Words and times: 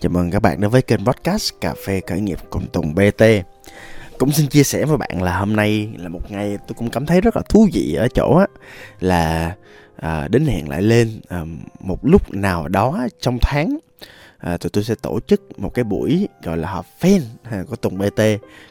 Chào 0.00 0.10
mừng 0.10 0.30
các 0.30 0.42
bạn 0.42 0.60
đến 0.60 0.70
với 0.70 0.82
kênh 0.82 1.04
podcast 1.04 1.52
Cà 1.60 1.74
phê 1.86 2.00
khởi 2.06 2.20
nghiệp 2.20 2.38
cùng 2.50 2.66
Tùng 2.66 2.94
BT. 2.94 3.22
Cũng 4.18 4.32
xin 4.32 4.46
chia 4.46 4.62
sẻ 4.62 4.84
với 4.84 4.96
bạn 4.96 5.22
là 5.22 5.38
hôm 5.38 5.56
nay 5.56 5.88
là 5.96 6.08
một 6.08 6.30
ngày 6.30 6.58
tôi 6.68 6.74
cũng 6.78 6.90
cảm 6.90 7.06
thấy 7.06 7.20
rất 7.20 7.36
là 7.36 7.42
thú 7.48 7.68
vị 7.72 7.94
ở 7.94 8.08
chỗ 8.14 8.36
á 8.36 8.46
là 9.00 9.54
à, 9.96 10.28
đến 10.28 10.46
hẹn 10.46 10.68
lại 10.68 10.82
lên 10.82 11.20
à, 11.28 11.44
một 11.80 11.98
lúc 12.02 12.34
nào 12.34 12.68
đó 12.68 13.06
trong 13.20 13.38
tháng 13.40 13.78
à, 14.38 14.56
tụi 14.56 14.70
tôi 14.70 14.84
sẽ 14.84 14.94
tổ 14.94 15.20
chức 15.20 15.58
một 15.60 15.74
cái 15.74 15.84
buổi 15.84 16.28
gọi 16.42 16.56
là 16.56 16.70
họp 16.70 16.86
fan 17.00 17.20
à, 17.42 17.64
của 17.68 17.76
Tùng 17.76 17.98
BT. 17.98 18.16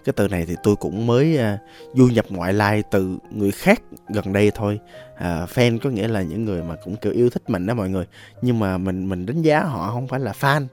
Cái 0.06 0.14
từ 0.16 0.28
này 0.28 0.46
thì 0.46 0.56
tôi 0.64 0.76
cũng 0.76 1.08
mới 1.08 1.38
à, 1.38 1.58
du 1.94 2.08
nhập 2.08 2.26
ngoại 2.30 2.54
lai 2.54 2.84
từ 2.92 3.18
người 3.32 3.52
khác 3.52 3.82
gần 4.14 4.34
đây 4.34 4.52
thôi. 4.56 4.80
À, 5.18 5.46
fan 5.54 5.80
có 5.80 5.90
nghĩa 5.90 6.08
là 6.08 6.22
những 6.22 6.46
người 6.46 6.64
mà 6.64 6.76
cũng 6.84 6.96
kiểu 6.96 7.14
yêu 7.14 7.30
thích 7.30 7.50
mình 7.50 7.66
đó 7.66 7.74
mọi 7.74 7.90
người. 7.90 8.06
Nhưng 8.42 8.60
mà 8.60 8.78
mình 8.78 9.10
mình 9.10 9.26
đánh 9.26 9.42
giá 9.42 9.64
họ 9.64 9.92
không 9.92 10.08
phải 10.08 10.20
là 10.20 10.32
fan 10.32 10.68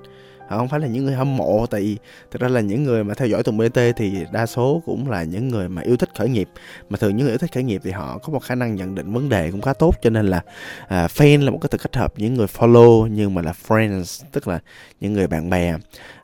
họ 0.49 0.59
không 0.59 0.69
phải 0.69 0.81
là 0.81 0.87
những 0.87 1.05
người 1.05 1.15
hâm 1.15 1.37
mộ 1.37 1.67
tại 1.67 1.81
vì 1.81 1.97
thực 2.31 2.41
ra 2.41 2.49
là 2.49 2.61
những 2.61 2.85
người 2.85 3.05
mà 3.05 3.15
theo 3.15 3.29
dõi 3.29 3.43
tùng 3.43 3.59
bt 3.59 3.79
thì 3.97 4.27
đa 4.33 4.47
số 4.47 4.83
cũng 4.87 5.11
là 5.11 5.23
những 5.23 5.49
người 5.49 5.69
mà 5.69 5.83
yêu 5.83 5.97
thích 5.97 6.09
khởi 6.19 6.29
nghiệp. 6.29 6.49
Mà 6.89 6.97
thường 6.97 7.17
những 7.17 7.27
người 7.27 7.35
yêu 7.35 7.39
thích 7.39 7.53
khởi 7.55 7.63
nghiệp 7.63 7.81
thì 7.85 7.91
họ 7.91 8.19
có 8.19 8.33
một 8.33 8.43
khả 8.43 8.55
năng 8.55 8.75
nhận 8.75 8.95
định 8.95 9.13
vấn 9.13 9.29
đề 9.29 9.51
cũng 9.51 9.63
khá 9.63 9.73
tốt 9.73 9.95
cho 10.03 10.11
nên 10.11 10.27
là 10.27 10.43
à, 10.89 11.07
fan 11.07 11.45
là 11.45 11.51
một 11.51 11.59
cái 11.61 11.69
từ 11.73 11.79
kết 11.79 11.97
hợp 11.97 12.13
những 12.17 12.35
người 12.35 12.47
follow 12.47 13.07
nhưng 13.07 13.35
mà 13.35 13.43
là 13.43 13.53
friends 13.69 14.25
tức 14.33 14.49
là 14.49 14.59
những 15.01 15.13
người 15.13 15.27
bạn 15.27 15.51
bè. 15.51 15.75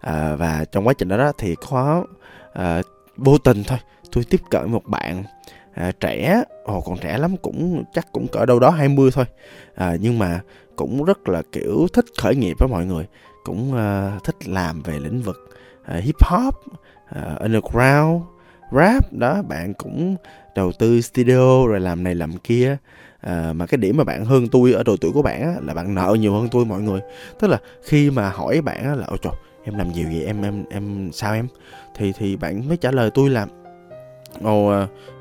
À, 0.00 0.36
và 0.36 0.64
trong 0.72 0.86
quá 0.86 0.94
trình 0.98 1.08
đó, 1.08 1.16
đó 1.16 1.32
thì 1.38 1.54
có 1.70 2.04
à, 2.52 2.82
vô 3.16 3.38
tình 3.38 3.62
thôi 3.64 3.78
tôi 4.12 4.24
tiếp 4.24 4.40
cận 4.50 4.70
một 4.70 4.86
bạn 4.86 5.24
à, 5.74 5.92
trẻ. 6.00 6.42
Ồ 6.64 6.80
còn 6.80 6.98
trẻ 6.98 7.18
lắm 7.18 7.36
cũng 7.36 7.84
chắc 7.94 8.12
cũng 8.12 8.28
cỡ 8.28 8.46
đâu 8.46 8.58
đó 8.58 8.70
20 8.70 9.10
thôi. 9.14 9.24
À, 9.74 9.96
nhưng 10.00 10.18
mà 10.18 10.40
cũng 10.76 11.04
rất 11.04 11.28
là 11.28 11.42
kiểu 11.52 11.86
thích 11.92 12.04
khởi 12.18 12.36
nghiệp 12.36 12.56
với 12.58 12.68
mọi 12.68 12.84
người 12.84 13.06
cũng 13.44 13.72
uh, 13.72 14.24
thích 14.24 14.48
làm 14.48 14.82
về 14.82 14.98
lĩnh 14.98 15.22
vực 15.22 15.50
uh, 15.96 16.02
hip 16.04 16.24
hop 16.24 16.54
uh, 17.18 17.40
underground 17.40 18.22
rap. 18.72 19.12
Đó 19.12 19.42
bạn 19.42 19.74
cũng 19.74 20.16
đầu 20.54 20.72
tư 20.72 21.00
studio 21.00 21.66
rồi 21.66 21.80
làm 21.80 22.04
này 22.04 22.14
làm 22.14 22.38
kia. 22.38 22.76
À, 23.20 23.52
mà 23.52 23.66
cái 23.66 23.78
điểm 23.78 23.96
mà 23.96 24.04
bạn 24.04 24.24
hơn 24.24 24.48
tôi 24.48 24.72
ở 24.72 24.82
độ 24.82 24.96
tuổi 25.00 25.12
của 25.12 25.22
bạn 25.22 25.42
á, 25.42 25.54
là 25.62 25.74
bạn 25.74 25.94
nợ 25.94 26.16
nhiều 26.20 26.32
hơn 26.32 26.48
tôi 26.50 26.64
mọi 26.64 26.80
người. 26.80 27.00
Tức 27.38 27.48
là 27.48 27.58
khi 27.82 28.10
mà 28.10 28.30
hỏi 28.30 28.60
bạn 28.60 28.84
á, 28.84 28.94
là 28.94 29.06
ôi 29.06 29.18
trời 29.22 29.32
em 29.64 29.78
làm 29.78 29.92
nhiều 29.92 30.06
vậy? 30.08 30.24
Em 30.24 30.42
em 30.42 30.64
em 30.70 31.10
sao 31.12 31.34
em? 31.34 31.48
Thì 31.96 32.12
thì 32.18 32.36
bạn 32.36 32.68
mới 32.68 32.76
trả 32.76 32.90
lời 32.90 33.10
tôi 33.14 33.30
là 33.30 33.46
ồ 34.42 34.72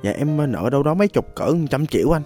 dạ 0.04 0.12
em 0.12 0.52
nợ 0.52 0.70
đâu 0.70 0.84
đó 0.84 0.94
mấy 0.94 1.08
chục 1.08 1.36
cỡ 1.36 1.54
trăm 1.70 1.86
triệu 1.86 2.16
anh. 2.16 2.22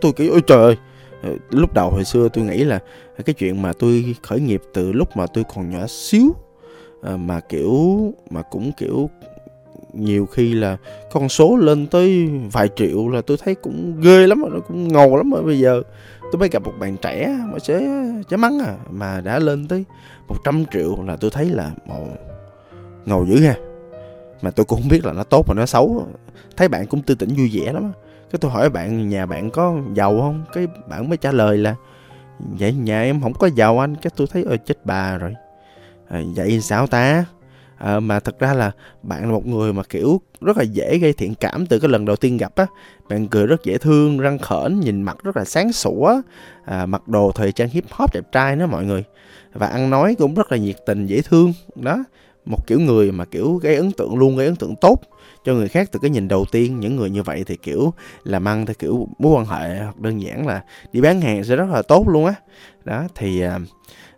Tôi 0.00 0.12
kiểu 0.12 0.32
ôi 0.32 0.42
trời 0.46 0.58
ơi 0.58 0.76
Ờ, 1.22 1.30
lúc 1.50 1.74
đầu 1.74 1.90
hồi 1.90 2.04
xưa 2.04 2.28
tôi 2.32 2.44
nghĩ 2.44 2.64
là 2.64 2.78
cái 3.26 3.34
chuyện 3.34 3.62
mà 3.62 3.72
tôi 3.78 4.14
khởi 4.22 4.40
nghiệp 4.40 4.62
từ 4.72 4.92
lúc 4.92 5.16
mà 5.16 5.26
tôi 5.26 5.44
còn 5.54 5.70
nhỏ 5.70 5.86
xíu 5.86 6.34
ờ, 7.02 7.16
mà 7.16 7.40
kiểu, 7.40 7.98
mà 8.30 8.42
cũng 8.42 8.72
kiểu 8.72 9.10
nhiều 9.92 10.26
khi 10.26 10.54
là 10.54 10.76
con 11.12 11.28
số 11.28 11.56
lên 11.56 11.86
tới 11.86 12.28
vài 12.52 12.68
triệu 12.76 13.08
là 13.08 13.20
tôi 13.20 13.36
thấy 13.44 13.54
cũng 13.54 14.00
ghê 14.00 14.26
lắm 14.26 14.42
nó 14.52 14.60
cũng 14.68 14.88
ngầu 14.88 15.16
lắm 15.16 15.30
rồi 15.30 15.42
bây 15.42 15.58
giờ 15.58 15.82
tôi 16.32 16.40
mới 16.40 16.48
gặp 16.48 16.62
một 16.62 16.72
bạn 16.78 16.96
trẻ 16.96 17.38
mà 17.52 17.58
sẽ 17.58 17.80
chả 18.28 18.36
mắng 18.36 18.58
à 18.58 18.76
mà 18.90 19.20
đã 19.20 19.38
lên 19.38 19.68
tới 19.68 19.84
100 20.28 20.64
triệu 20.72 21.02
là 21.06 21.16
tôi 21.16 21.30
thấy 21.30 21.44
là 21.44 21.72
màu 21.88 22.08
ngầu 23.06 23.26
dữ 23.26 23.40
ha. 23.40 23.54
Mà 24.42 24.50
tôi 24.50 24.66
cũng 24.66 24.80
không 24.80 24.88
biết 24.88 25.04
là 25.04 25.12
nó 25.12 25.24
tốt 25.24 25.44
mà 25.48 25.54
nó 25.54 25.66
xấu 25.66 26.06
thấy 26.56 26.68
bạn 26.68 26.86
cũng 26.86 27.02
tư 27.02 27.14
tỉnh 27.14 27.34
vui 27.36 27.50
vẻ 27.52 27.72
lắm 27.72 27.92
cái 28.30 28.38
tôi 28.40 28.50
hỏi 28.50 28.70
bạn 28.70 29.08
nhà 29.08 29.26
bạn 29.26 29.50
có 29.50 29.76
giàu 29.94 30.20
không? 30.20 30.44
Cái 30.52 30.66
bạn 30.88 31.08
mới 31.08 31.16
trả 31.18 31.32
lời 31.32 31.58
là 31.58 31.74
vậy 32.38 32.72
nhà 32.72 33.02
em 33.02 33.20
không 33.20 33.34
có 33.34 33.46
giàu 33.46 33.78
anh. 33.78 33.96
Cái 33.96 34.10
tôi 34.16 34.26
thấy 34.26 34.44
ơi 34.44 34.58
chết 34.58 34.86
bà 34.86 35.18
rồi. 35.18 35.34
À, 36.08 36.20
vậy 36.36 36.60
sao 36.60 36.86
ta? 36.86 37.24
À, 37.78 38.00
mà 38.00 38.20
thật 38.20 38.38
ra 38.38 38.54
là 38.54 38.70
bạn 39.02 39.22
là 39.22 39.32
một 39.32 39.46
người 39.46 39.72
mà 39.72 39.82
kiểu 39.82 40.20
rất 40.40 40.56
là 40.56 40.62
dễ 40.62 40.98
gây 40.98 41.12
thiện 41.12 41.34
cảm 41.34 41.66
từ 41.66 41.78
cái 41.78 41.90
lần 41.90 42.04
đầu 42.04 42.16
tiên 42.16 42.36
gặp 42.36 42.52
á. 42.56 42.66
Bạn 43.08 43.28
cười 43.28 43.46
rất 43.46 43.64
dễ 43.64 43.78
thương 43.78 44.18
răng 44.18 44.38
khởn 44.38 44.80
nhìn 44.80 45.02
mặt 45.02 45.16
rất 45.22 45.36
là 45.36 45.44
sáng 45.44 45.72
sủa. 45.72 46.20
À, 46.64 46.86
mặc 46.86 47.08
đồ 47.08 47.32
thời 47.34 47.52
trang 47.52 47.68
hip 47.68 47.84
hop 47.90 48.14
đẹp 48.14 48.32
trai 48.32 48.56
đó 48.56 48.66
mọi 48.66 48.84
người. 48.84 49.04
Và 49.52 49.66
ăn 49.66 49.90
nói 49.90 50.16
cũng 50.18 50.34
rất 50.34 50.52
là 50.52 50.58
nhiệt 50.58 50.76
tình 50.86 51.06
dễ 51.06 51.20
thương 51.22 51.52
đó 51.74 52.04
một 52.44 52.66
kiểu 52.66 52.80
người 52.80 53.12
mà 53.12 53.24
kiểu 53.24 53.54
gây 53.54 53.76
ấn 53.76 53.92
tượng 53.92 54.18
luôn 54.18 54.36
gây 54.36 54.46
ấn 54.46 54.56
tượng 54.56 54.74
tốt 54.80 55.00
cho 55.44 55.54
người 55.54 55.68
khác 55.68 55.88
từ 55.92 55.98
cái 56.02 56.10
nhìn 56.10 56.28
đầu 56.28 56.44
tiên. 56.52 56.80
Những 56.80 56.96
người 56.96 57.10
như 57.10 57.22
vậy 57.22 57.44
thì 57.46 57.56
kiểu 57.56 57.92
làm 58.24 58.48
ăn 58.48 58.66
theo 58.66 58.74
kiểu 58.78 59.08
mối 59.18 59.32
quan 59.32 59.46
hệ 59.46 59.78
hoặc 59.78 60.00
đơn 60.00 60.22
giản 60.22 60.46
là 60.46 60.64
đi 60.92 61.00
bán 61.00 61.20
hàng 61.20 61.44
sẽ 61.44 61.56
rất 61.56 61.68
là 61.70 61.82
tốt 61.82 62.08
luôn 62.08 62.26
á. 62.26 62.34
Đó. 62.84 63.04
thì 63.14 63.40
à, 63.40 63.58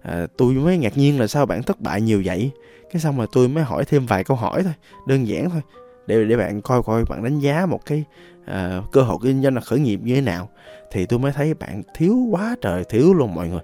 à, 0.03 0.27
tôi 0.37 0.53
mới 0.55 0.79
ngạc 0.79 0.99
nhiên 0.99 1.21
là 1.21 1.27
sao 1.27 1.47
bạn 1.47 1.63
thất 1.63 1.81
bại 1.81 2.01
nhiều 2.01 2.23
vậy? 2.25 2.51
Cái 2.93 3.01
xong 3.01 3.17
rồi 3.17 3.27
tôi 3.33 3.49
mới 3.49 3.65
hỏi 3.65 3.85
thêm 3.85 4.07
vài 4.07 4.25
câu 4.25 4.37
hỏi 4.37 4.63
thôi 4.63 4.73
đơn 5.07 5.29
giản 5.29 5.51
thôi 5.51 5.61
để 6.07 6.25
để 6.25 6.37
bạn 6.37 6.61
coi 6.61 6.83
coi 6.83 7.05
bạn 7.05 7.25
đánh 7.25 7.39
giá 7.39 7.67
một 7.67 7.87
cái 7.87 8.05
à, 8.47 8.83
cơ 8.93 9.03
hội 9.03 9.19
kinh 9.23 9.43
doanh 9.43 9.55
là 9.55 9.61
khởi 9.61 9.79
nghiệp 9.81 10.01
như 10.03 10.15
thế 10.15 10.21
nào. 10.21 10.49
Thì 10.91 11.07
tôi 11.07 11.19
mới 11.19 11.33
thấy 11.33 11.55
bạn 11.55 11.83
thiếu 11.95 12.17
quá 12.31 12.57
trời 12.61 12.85
thiếu 12.85 13.15
luôn 13.15 13.35
mọi 13.35 13.49
người 13.49 13.61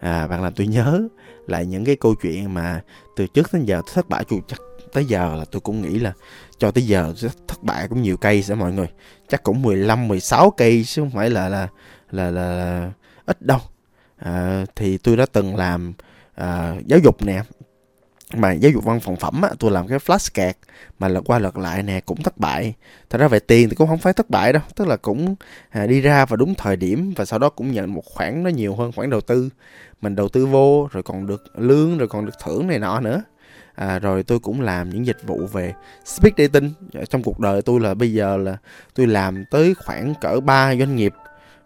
à, 0.00 0.26
bạn 0.26 0.42
làm 0.42 0.52
tôi 0.54 0.66
nhớ 0.66 1.08
lại 1.46 1.66
những 1.66 1.84
cái 1.84 1.96
câu 1.96 2.14
chuyện 2.22 2.54
mà 2.54 2.80
từ 3.16 3.26
trước 3.26 3.52
đến 3.52 3.64
giờ 3.64 3.82
thất 3.94 4.08
bại 4.08 4.24
chủ 4.24 4.40
chắc 4.48 4.60
tới 4.92 5.04
giờ 5.04 5.34
là 5.38 5.44
tôi 5.50 5.60
cũng 5.60 5.82
nghĩ 5.82 5.98
là 5.98 6.12
cho 6.58 6.70
tới 6.70 6.86
giờ 6.86 7.14
thất 7.48 7.62
bại 7.62 7.88
cũng 7.88 8.02
nhiều 8.02 8.16
cây 8.16 8.42
sẽ 8.42 8.54
mọi 8.54 8.72
người. 8.72 8.88
Chắc 9.28 9.42
cũng 9.42 9.62
15 9.62 10.08
16 10.08 10.50
cây 10.50 10.84
chứ 10.86 11.02
không 11.02 11.10
phải 11.10 11.30
là 11.30 11.48
là 11.48 11.68
là, 12.10 12.30
là, 12.30 12.54
là 12.54 12.90
ít 13.26 13.42
đâu. 13.42 13.58
À, 14.16 14.64
thì 14.76 14.98
tôi 14.98 15.16
đã 15.16 15.26
từng 15.32 15.56
làm 15.56 15.92
à, 16.34 16.74
giáo 16.86 16.98
dục 16.98 17.22
nè 17.22 17.42
mà 18.34 18.52
giáo 18.52 18.72
dục 18.72 18.84
văn 18.84 19.00
phòng 19.00 19.16
phẩm 19.16 19.42
á, 19.42 19.50
tôi 19.58 19.70
làm 19.70 19.88
cái 19.88 19.98
flashcard 19.98 20.52
mà 20.98 21.08
lật 21.08 21.20
qua 21.26 21.38
lật 21.38 21.56
lại 21.56 21.82
nè 21.82 22.00
cũng 22.00 22.22
thất 22.22 22.38
bại. 22.38 22.74
Thật 23.10 23.18
ra 23.18 23.28
về 23.28 23.38
tiền 23.38 23.68
thì 23.68 23.74
cũng 23.74 23.88
không 23.88 23.98
phải 23.98 24.12
thất 24.12 24.30
bại 24.30 24.52
đâu 24.52 24.62
tức 24.76 24.88
là 24.88 24.96
cũng 24.96 25.34
à, 25.70 25.86
đi 25.86 26.00
ra 26.00 26.24
vào 26.24 26.36
đúng 26.36 26.54
thời 26.54 26.76
điểm 26.76 27.12
và 27.16 27.24
sau 27.24 27.38
đó 27.38 27.48
cũng 27.50 27.72
nhận 27.72 27.94
một 27.94 28.04
khoản 28.04 28.42
nó 28.42 28.50
nhiều 28.50 28.74
hơn 28.74 28.92
khoản 28.92 29.10
đầu 29.10 29.20
tư. 29.20 29.50
Mình 30.00 30.16
đầu 30.16 30.28
tư 30.28 30.46
vô 30.46 30.88
rồi 30.92 31.02
còn 31.02 31.26
được 31.26 31.44
lương 31.56 31.98
rồi 31.98 32.08
còn 32.08 32.26
được 32.26 32.34
thưởng 32.44 32.66
này 32.66 32.78
nọ 32.78 33.00
nữa. 33.00 33.22
À, 33.74 33.98
rồi 33.98 34.22
tôi 34.22 34.38
cũng 34.38 34.60
làm 34.60 34.90
những 34.90 35.06
dịch 35.06 35.26
vụ 35.26 35.46
về 35.52 35.74
speed 36.04 36.34
dating. 36.38 36.72
Trong 37.10 37.22
cuộc 37.22 37.38
đời 37.38 37.62
tôi 37.62 37.80
là 37.80 37.94
bây 37.94 38.12
giờ 38.12 38.36
là 38.36 38.56
tôi 38.94 39.06
làm 39.06 39.44
tới 39.50 39.74
khoảng 39.74 40.14
cỡ 40.20 40.40
3 40.40 40.74
doanh 40.76 40.96
nghiệp 40.96 41.12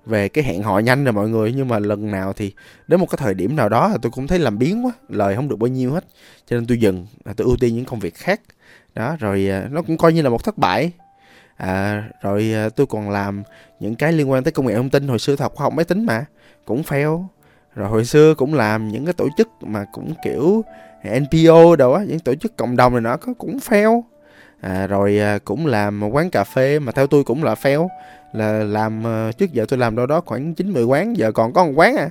về 0.07 0.29
cái 0.29 0.45
hẹn 0.45 0.63
hò 0.63 0.79
nhanh 0.79 1.05
rồi 1.05 1.13
mọi 1.13 1.29
người. 1.29 1.53
Nhưng 1.57 1.69
mà 1.69 1.79
lần 1.79 2.11
nào 2.11 2.33
thì 2.33 2.53
đến 2.89 3.01
một 3.01 3.07
cái 3.11 3.19
thời 3.23 3.35
điểm 3.35 3.57
nào 3.57 3.69
đó 3.69 3.97
tôi 4.03 4.13
cũng 4.13 4.27
thấy 4.27 4.39
làm 4.39 4.59
biến 4.59 4.87
quá 4.87 4.93
lời 5.09 5.37
không 5.37 5.49
được 5.49 5.57
bao 5.57 5.69
nhiêu 5.69 5.93
hết. 5.93 6.05
Cho 6.47 6.57
nên 6.57 6.67
tôi 6.67 6.79
dừng 6.79 7.07
tôi 7.37 7.47
ưu 7.47 7.57
tiên 7.61 7.75
những 7.77 7.85
công 7.85 8.01
việc 8.01 8.15
khác. 8.15 8.41
Đó 8.95 9.17
rồi 9.21 9.49
à, 9.51 9.69
nó 9.71 9.83
cũng 9.83 9.97
coi 9.97 10.13
như 10.13 10.23
là 10.23 10.31
một 10.31 10.45
thất 10.45 10.59
bại. 10.59 10.93
À, 11.57 12.05
rồi 12.23 12.53
à, 12.55 12.69
tôi 12.69 12.87
còn 12.87 13.11
làm 13.11 13.43
những 13.81 13.95
cái 13.95 14.13
liên 14.13 14.31
quan 14.31 14.45
tới 14.45 14.53
công 14.53 14.67
nghệ 14.67 14.75
thông 14.75 14.91
tin 14.91 15.09
hồi 15.09 15.19
xưa 15.19 15.37
học 15.39 15.55
khoa 15.55 15.65
học 15.65 15.73
máy 15.73 15.85
tính 15.85 16.07
mà 16.07 16.25
cũng 16.65 16.83
fail. 16.83 17.25
Rồi 17.75 17.89
hồi 17.89 18.05
xưa 18.05 18.35
cũng 18.35 18.55
làm 18.55 18.89
những 18.89 19.05
cái 19.05 19.13
tổ 19.13 19.29
chức 19.37 19.49
mà 19.61 19.85
cũng 19.93 20.15
kiểu 20.25 20.65
NPO 21.05 21.77
đâu 21.77 21.95
á 21.95 22.05
những 22.09 22.19
tổ 22.19 22.35
chức 22.35 22.57
cộng 22.57 22.77
đồng 22.77 22.93
này 22.93 23.01
nó 23.01 23.17
cũng 23.39 23.59
fail. 23.59 24.03
À, 24.61 24.87
rồi 24.87 25.19
à, 25.19 25.39
cũng 25.45 25.67
làm 25.67 26.01
một 26.01 26.09
quán 26.09 26.31
cà 26.31 26.45
phê 26.45 26.79
mà 26.79 26.93
theo 26.93 27.07
tôi 27.07 27.25
cũng 27.25 27.45
là 27.45 27.55
fail 27.55 27.89
là 28.35 28.53
làm 28.53 29.05
ờ, 29.05 29.33
trước 29.33 29.53
giờ 29.53 29.65
tôi 29.69 29.79
làm 29.79 29.97
đâu 29.97 30.07
đó 30.07 30.21
khoảng 30.27 30.55
chín 30.55 30.73
mười 30.73 30.85
quán 30.85 31.17
giờ 31.17 31.33
còn 31.33 31.53
có 31.53 31.65
một 31.65 31.73
quán 31.77 31.97
à. 31.97 32.11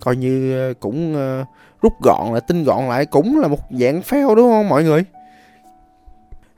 Coi 0.00 0.16
như 0.16 0.58
ờ, 0.58 0.74
cũng 0.80 1.14
ờ, 1.14 1.44
rút 1.82 1.92
gọn 2.02 2.32
lại 2.32 2.40
tinh 2.48 2.64
gọn 2.64 2.88
lại 2.88 3.06
cũng 3.06 3.40
là 3.40 3.48
một 3.48 3.60
dạng 3.70 4.00
fail 4.00 4.34
đúng 4.34 4.50
không 4.50 4.68
mọi 4.68 4.84
người? 4.84 5.04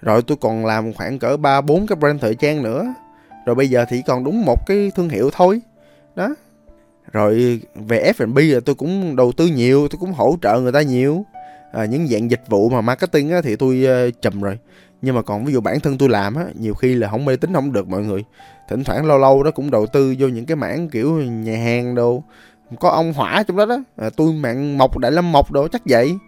Rồi 0.00 0.22
tôi 0.22 0.36
còn 0.40 0.66
làm 0.66 0.92
khoảng 0.92 1.18
cỡ 1.18 1.36
ba 1.36 1.60
bốn 1.60 1.86
cái 1.86 1.96
brand 1.96 2.20
thời 2.20 2.34
trang 2.34 2.62
nữa. 2.62 2.94
Rồi 3.46 3.54
bây 3.54 3.70
giờ 3.70 3.84
thì 3.88 4.02
còn 4.06 4.24
đúng 4.24 4.44
một 4.44 4.66
cái 4.66 4.92
thương 4.96 5.08
hiệu 5.08 5.30
thôi. 5.32 5.60
Đó. 6.16 6.34
Rồi 7.12 7.60
về 7.74 8.12
F&B 8.18 8.38
là 8.38 8.60
tôi 8.64 8.74
cũng 8.74 9.16
đầu 9.16 9.32
tư 9.32 9.46
nhiều 9.46 9.88
tôi 9.88 9.98
cũng 10.00 10.12
hỗ 10.12 10.36
trợ 10.42 10.60
người 10.60 10.72
ta 10.72 10.82
nhiều. 10.82 11.24
À, 11.72 11.84
những 11.84 12.08
dạng 12.08 12.30
dịch 12.30 12.42
vụ 12.48 12.68
mà 12.68 12.80
marketing 12.80 13.30
á, 13.30 13.40
thì 13.44 13.56
tôi 13.56 13.86
uh, 14.08 14.22
chùm 14.22 14.40
rồi 14.40 14.58
nhưng 15.02 15.14
mà 15.14 15.22
còn 15.22 15.44
ví 15.44 15.52
dụ 15.52 15.60
bản 15.60 15.80
thân 15.80 15.98
tôi 15.98 16.08
làm 16.08 16.34
á 16.34 16.44
nhiều 16.54 16.74
khi 16.74 16.94
là 16.94 17.08
không 17.08 17.24
mê 17.24 17.36
tính 17.36 17.54
không 17.54 17.72
được 17.72 17.88
mọi 17.88 18.02
người. 18.02 18.24
Thỉnh 18.68 18.84
thoảng 18.84 19.06
lâu 19.06 19.18
lâu 19.18 19.42
đó 19.42 19.50
cũng 19.50 19.70
đầu 19.70 19.86
tư 19.86 20.14
vô 20.18 20.28
những 20.28 20.46
cái 20.46 20.56
mảng 20.56 20.88
kiểu 20.88 21.22
nhà 21.22 21.56
hàng 21.56 21.94
đồ 21.94 22.22
có 22.80 22.88
ông 22.88 23.12
hỏa 23.12 23.42
trong 23.42 23.56
đó 23.56 23.66
đó. 23.66 23.78
À, 23.96 24.10
tôi 24.16 24.32
mạng 24.32 24.78
mộc 24.78 24.98
đại 24.98 25.12
lâm 25.12 25.32
mộc 25.32 25.52
đồ 25.52 25.68
chắc 25.68 25.82
vậy. 25.84 26.18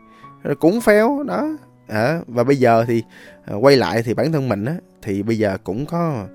Rồi 0.42 0.54
cũng 0.54 0.80
phéo 0.80 1.22
đó. 1.26 1.48
À, 1.88 2.20
và 2.26 2.44
bây 2.44 2.56
giờ 2.56 2.84
thì 2.88 3.02
à, 3.44 3.54
quay 3.54 3.76
lại 3.76 4.02
thì 4.02 4.14
bản 4.14 4.32
thân 4.32 4.48
mình 4.48 4.64
á 4.64 4.74
thì 5.02 5.22
bây 5.22 5.38
giờ 5.38 5.58
cũng 5.64 5.86
có 5.86 6.26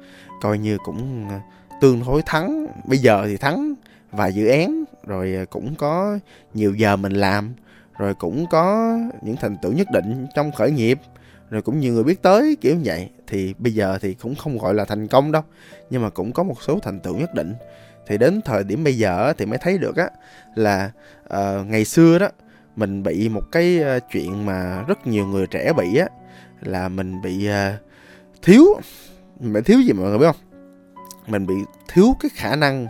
coi 0.42 0.58
như 0.58 0.78
cũng 0.86 1.30
à, 1.30 1.42
tương 1.82 2.02
đối 2.08 2.22
thắng. 2.26 2.68
Bây 2.86 2.98
giờ 2.98 3.24
thì 3.28 3.38
thắng 3.38 3.74
vài 4.12 4.34
dự 4.34 4.48
án 4.48 4.84
rồi 5.08 5.36
à, 5.36 5.46
cũng 5.50 5.76
có 5.76 6.20
nhiều 6.54 6.76
giờ 6.76 6.96
mình 6.96 7.12
làm 7.12 7.54
rồi 7.98 8.14
cũng 8.14 8.46
có 8.50 8.98
những 9.22 9.36
thành 9.36 9.58
tựu 9.62 9.72
nhất 9.72 9.88
định 9.94 10.28
trong 10.36 10.52
khởi 10.52 10.72
nghiệp 10.72 11.00
rồi 11.50 11.62
cũng 11.62 11.80
nhiều 11.80 11.94
người 11.94 12.04
biết 12.04 12.22
tới 12.22 12.58
kiểu 12.62 12.76
như 12.76 12.82
vậy. 12.86 13.10
Thì 13.28 13.54
bây 13.58 13.74
giờ 13.74 13.98
thì 14.02 14.14
cũng 14.14 14.36
không 14.36 14.58
gọi 14.58 14.74
là 14.74 14.86
thành 14.86 15.08
công 15.08 15.32
đâu 15.32 15.44
nhưng 15.90 16.02
mà 16.02 16.10
cũng 16.10 16.32
có 16.32 16.44
một 16.44 16.62
số 16.62 16.80
thành 16.80 17.00
tựu 17.00 17.18
nhất 17.18 17.34
định. 17.34 17.54
Thì 18.08 18.18
đến 18.18 18.42
thời 18.46 18.64
điểm 18.64 18.84
bây 18.84 18.98
giờ 18.98 19.34
thì 19.38 19.46
mới 19.46 19.58
thấy 19.58 19.78
được 19.78 19.96
á 19.96 20.10
là 20.56 20.92
uh, 21.26 21.68
ngày 21.68 21.86
xưa 21.86 22.20
đó 22.20 22.30
mình 22.76 23.04
bị 23.04 23.30
một 23.30 23.44
cái 23.52 23.80
ờ, 23.80 24.00
chuyện 24.12 24.46
mà 24.46 24.84
rất 24.88 25.08
nhiều 25.08 25.26
người 25.26 25.48
trẻ 25.48 25.74
bị 25.78 25.98
á 25.98 26.08
là 26.62 26.90
mình 26.90 27.22
bị 27.22 27.50
uh, 27.50 27.82
thiếu 28.42 28.66
mình 29.40 29.54
bị 29.54 29.62
thiếu 29.62 29.82
gì 29.82 29.94
mọi 29.94 30.10
người 30.10 30.18
biết 30.18 30.26
không? 30.26 30.64
Mình 31.28 31.48
bị 31.48 31.56
thiếu 31.88 32.16
cái 32.20 32.30
khả 32.34 32.56
năng 32.56 32.88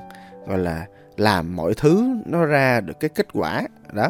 gọi 0.47 0.57
là 0.57 0.85
làm 1.17 1.55
mọi 1.55 1.73
thứ 1.77 2.15
nó 2.25 2.45
ra 2.45 2.81
được 2.81 2.99
cái 2.99 3.09
kết 3.09 3.27
quả 3.33 3.67
đó 3.93 4.07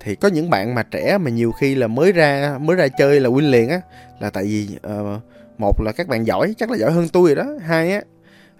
thì 0.00 0.14
có 0.14 0.28
những 0.28 0.50
bạn 0.50 0.74
mà 0.74 0.82
trẻ 0.82 1.18
mà 1.18 1.30
nhiều 1.30 1.52
khi 1.52 1.74
là 1.74 1.86
mới 1.86 2.12
ra 2.12 2.58
mới 2.60 2.76
ra 2.76 2.88
chơi 2.88 3.20
là 3.20 3.30
win 3.30 3.50
liền 3.50 3.68
á. 3.68 3.80
Là 4.20 4.30
tại 4.30 4.44
vì 4.44 4.68
uh, 4.86 5.22
một 5.58 5.80
là 5.80 5.92
các 5.92 6.08
bạn 6.08 6.26
giỏi 6.26 6.54
chắc 6.58 6.70
là 6.70 6.76
giỏi 6.76 6.92
hơn 6.92 7.08
tôi 7.08 7.34
rồi 7.34 7.44
đó. 7.44 7.52
Hai 7.66 7.92
á 7.92 8.00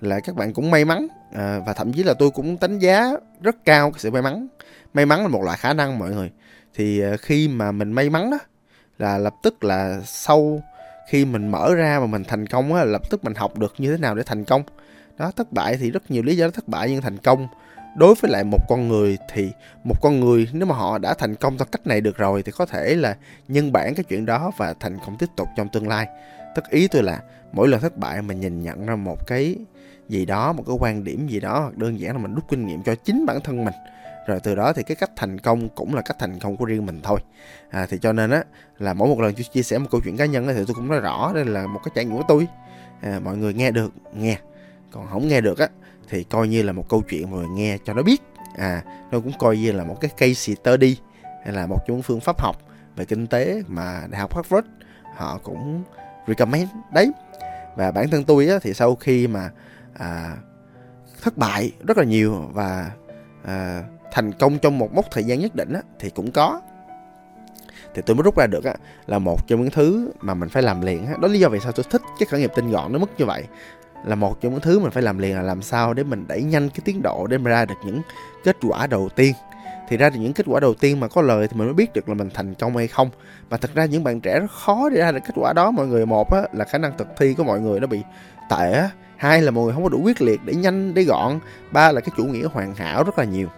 là 0.00 0.20
các 0.20 0.34
bạn 0.34 0.52
cũng 0.52 0.70
may 0.70 0.84
mắn 0.84 1.06
à, 1.32 1.60
và 1.66 1.72
thậm 1.72 1.92
chí 1.92 2.02
là 2.02 2.14
tôi 2.14 2.30
cũng 2.30 2.56
đánh 2.60 2.78
giá 2.78 3.10
rất 3.40 3.56
cao 3.64 3.90
cái 3.90 3.98
sự 3.98 4.10
may 4.10 4.22
mắn. 4.22 4.46
May 4.94 5.06
mắn 5.06 5.22
là 5.22 5.28
một 5.28 5.42
loại 5.42 5.58
khả 5.60 5.72
năng 5.72 5.98
mọi 5.98 6.10
người. 6.10 6.30
Thì 6.74 7.02
uh, 7.14 7.20
khi 7.20 7.48
mà 7.48 7.72
mình 7.72 7.92
may 7.92 8.10
mắn 8.10 8.30
đó 8.30 8.38
là 8.98 9.18
lập 9.18 9.34
tức 9.42 9.64
là 9.64 10.00
sau 10.04 10.62
khi 11.08 11.24
mình 11.24 11.48
mở 11.48 11.74
ra 11.74 12.00
mà 12.00 12.06
mình 12.06 12.24
thành 12.24 12.46
công 12.46 12.74
á 12.74 12.84
lập 12.84 13.10
tức 13.10 13.24
mình 13.24 13.34
học 13.34 13.58
được 13.58 13.74
như 13.78 13.92
thế 13.92 13.98
nào 13.98 14.14
để 14.14 14.22
thành 14.26 14.44
công. 14.44 14.62
Đó 15.18 15.32
thất 15.36 15.52
bại 15.52 15.76
thì 15.76 15.90
rất 15.90 16.10
nhiều 16.10 16.22
lý 16.22 16.36
do 16.36 16.50
thất 16.50 16.68
bại 16.68 16.90
nhưng 16.90 17.02
thành 17.02 17.18
công 17.18 17.48
đối 17.96 18.14
với 18.14 18.30
lại 18.30 18.44
một 18.44 18.68
con 18.68 18.88
người 18.88 19.18
thì 19.32 19.52
một 19.84 19.94
con 20.02 20.20
người 20.20 20.48
nếu 20.52 20.66
mà 20.66 20.74
họ 20.74 20.98
đã 20.98 21.14
thành 21.14 21.34
công 21.34 21.58
theo 21.58 21.66
cách 21.72 21.86
này 21.86 22.00
được 22.00 22.16
rồi 22.16 22.42
thì 22.42 22.52
có 22.52 22.66
thể 22.66 22.94
là 22.94 23.16
nhân 23.48 23.72
bản 23.72 23.94
cái 23.94 24.04
chuyện 24.04 24.26
đó 24.26 24.52
và 24.56 24.74
thành 24.80 24.98
công 25.06 25.16
tiếp 25.18 25.28
tục 25.36 25.48
trong 25.56 25.68
tương 25.68 25.88
lai. 25.88 26.06
Tức 26.54 26.64
ý 26.70 26.88
tôi 26.88 27.02
là 27.02 27.20
mỗi 27.52 27.68
lần 27.68 27.80
thất 27.80 27.96
bại 27.96 28.22
mình 28.22 28.40
nhìn 28.40 28.62
nhận 28.62 28.86
ra 28.86 28.96
một 28.96 29.26
cái 29.26 29.56
gì 30.08 30.24
đó 30.24 30.52
một 30.52 30.62
cái 30.66 30.76
quan 30.80 31.04
điểm 31.04 31.28
gì 31.28 31.40
đó 31.40 31.60
hoặc 31.60 31.78
đơn 31.78 32.00
giản 32.00 32.12
là 32.12 32.18
mình 32.18 32.34
rút 32.34 32.44
kinh 32.48 32.66
nghiệm 32.66 32.82
cho 32.82 32.94
chính 32.94 33.26
bản 33.26 33.40
thân 33.40 33.64
mình 33.64 33.74
rồi 34.26 34.40
từ 34.40 34.54
đó 34.54 34.72
thì 34.72 34.82
cái 34.82 34.96
cách 34.96 35.10
thành 35.16 35.38
công 35.38 35.68
cũng 35.68 35.94
là 35.94 36.02
cách 36.02 36.16
thành 36.18 36.38
công 36.38 36.56
của 36.56 36.64
riêng 36.64 36.86
mình 36.86 37.00
thôi. 37.02 37.20
À, 37.70 37.86
thì 37.90 37.98
cho 38.02 38.12
nên 38.12 38.30
á 38.30 38.44
là 38.78 38.94
mỗi 38.94 39.08
một 39.08 39.20
lần 39.20 39.34
tôi 39.34 39.44
chia 39.44 39.62
sẻ 39.62 39.78
một 39.78 39.88
câu 39.90 40.00
chuyện 40.04 40.16
cá 40.16 40.26
nhân 40.26 40.46
thì 40.46 40.64
tôi 40.66 40.74
cũng 40.74 40.88
nói 40.88 41.00
rõ 41.00 41.32
đây 41.34 41.44
là 41.44 41.66
một 41.66 41.80
cái 41.84 41.92
trải 41.94 42.04
nghiệm 42.04 42.16
của 42.16 42.24
tôi. 42.28 42.46
À, 43.00 43.20
mọi 43.24 43.36
người 43.36 43.54
nghe 43.54 43.70
được 43.70 43.92
nghe. 44.14 44.38
Còn 44.90 45.06
không 45.06 45.28
nghe 45.28 45.40
được 45.40 45.58
á 45.58 45.68
thì 46.08 46.24
coi 46.24 46.48
như 46.48 46.62
là 46.62 46.72
một 46.72 46.88
câu 46.88 47.02
chuyện 47.10 47.30
mọi 47.30 47.40
người 47.40 47.48
nghe 47.48 47.78
cho 47.84 47.94
nó 47.94 48.02
biết. 48.02 48.22
À 48.56 48.82
nó 49.10 49.20
cũng 49.20 49.32
coi 49.38 49.56
như 49.56 49.72
là 49.72 49.84
một 49.84 50.00
cái 50.00 50.10
case 50.16 50.54
study 50.54 50.96
hay 51.44 51.52
là 51.52 51.66
một 51.66 51.78
trong 51.86 52.02
phương 52.02 52.20
pháp 52.20 52.40
học 52.40 52.56
về 52.96 53.04
kinh 53.04 53.26
tế 53.26 53.62
mà 53.66 54.02
đại 54.10 54.20
học 54.20 54.34
Harvard 54.34 54.66
họ 55.16 55.38
cũng 55.42 55.82
recommend 56.26 56.70
đấy. 56.92 57.12
Và 57.76 57.90
bản 57.90 58.10
thân 58.10 58.24
tôi 58.24 58.46
á, 58.46 58.58
thì 58.62 58.74
sau 58.74 58.94
khi 58.94 59.26
mà 59.26 59.50
à, 59.94 60.36
thất 61.22 61.36
bại 61.36 61.72
rất 61.86 61.98
là 61.98 62.04
nhiều 62.04 62.50
và 62.52 62.90
à, 63.44 63.82
thành 64.12 64.32
công 64.32 64.58
trong 64.58 64.78
một 64.78 64.94
mốc 64.94 65.04
thời 65.10 65.24
gian 65.24 65.40
nhất 65.40 65.54
định 65.54 65.72
á, 65.72 65.80
thì 65.98 66.10
cũng 66.10 66.30
có. 66.30 66.60
Thì 67.94 68.02
tôi 68.06 68.16
mới 68.16 68.22
rút 68.22 68.38
ra 68.38 68.46
được 68.46 68.64
á, 68.64 68.74
là 69.06 69.18
một 69.18 69.46
trong 69.46 69.60
những 69.60 69.70
thứ 69.70 70.10
mà 70.20 70.34
mình 70.34 70.48
phải 70.48 70.62
làm 70.62 70.80
liền 70.80 71.06
á. 71.06 71.14
đó 71.20 71.28
lý 71.28 71.38
do 71.38 71.48
vì 71.48 71.60
sao 71.60 71.72
tôi 71.72 71.84
thích 71.90 72.02
cái 72.18 72.26
khởi 72.26 72.40
nghiệp 72.40 72.52
tinh 72.54 72.70
gọn 72.70 72.92
nó 72.92 72.98
mức 72.98 73.10
như 73.18 73.26
vậy 73.26 73.44
là 74.04 74.14
một 74.14 74.40
trong 74.40 74.52
những 74.52 74.60
thứ 74.60 74.78
mình 74.78 74.90
phải 74.90 75.02
làm 75.02 75.18
liền 75.18 75.36
là 75.36 75.42
làm 75.42 75.62
sao 75.62 75.94
để 75.94 76.02
mình 76.02 76.24
đẩy 76.28 76.42
nhanh 76.42 76.68
cái 76.68 76.80
tiến 76.84 77.02
độ 77.02 77.26
để 77.26 77.38
mà 77.38 77.50
ra 77.50 77.64
được 77.64 77.74
những 77.84 78.00
kết 78.44 78.56
quả 78.62 78.86
đầu 78.86 79.08
tiên. 79.08 79.34
Thì 79.88 79.96
ra 79.96 80.10
được 80.10 80.18
những 80.20 80.32
kết 80.32 80.46
quả 80.46 80.60
đầu 80.60 80.74
tiên 80.74 81.00
mà 81.00 81.08
có 81.08 81.22
lời 81.22 81.48
thì 81.48 81.56
mình 81.56 81.66
mới 81.66 81.74
biết 81.74 81.92
được 81.92 82.08
là 82.08 82.14
mình 82.14 82.30
thành 82.34 82.54
công 82.54 82.76
hay 82.76 82.88
không. 82.88 83.10
Mà 83.50 83.56
thật 83.56 83.70
ra 83.74 83.84
những 83.84 84.04
bạn 84.04 84.20
trẻ 84.20 84.40
rất 84.40 84.50
khó 84.50 84.88
để 84.88 85.00
ra 85.00 85.12
được 85.12 85.20
kết 85.24 85.34
quả 85.34 85.52
đó. 85.52 85.70
Mọi 85.70 85.86
người 85.86 86.06
một 86.06 86.34
á, 86.34 86.42
là 86.52 86.64
khả 86.64 86.78
năng 86.78 86.96
thực 86.98 87.08
thi 87.16 87.34
của 87.34 87.44
mọi 87.44 87.60
người 87.60 87.80
nó 87.80 87.86
bị 87.86 88.02
tệ 88.50 88.88
hai 89.16 89.42
là 89.42 89.50
mọi 89.50 89.64
người 89.64 89.72
không 89.74 89.82
có 89.82 89.88
đủ 89.88 90.00
quyết 90.04 90.22
liệt 90.22 90.40
để 90.44 90.54
nhanh 90.54 90.94
để 90.94 91.02
gọn. 91.02 91.38
Ba 91.70 91.92
là 91.92 92.00
cái 92.00 92.10
chủ 92.16 92.24
nghĩa 92.24 92.46
hoàn 92.52 92.74
hảo 92.74 93.04
rất 93.04 93.18
là 93.18 93.24
nhiều 93.24 93.48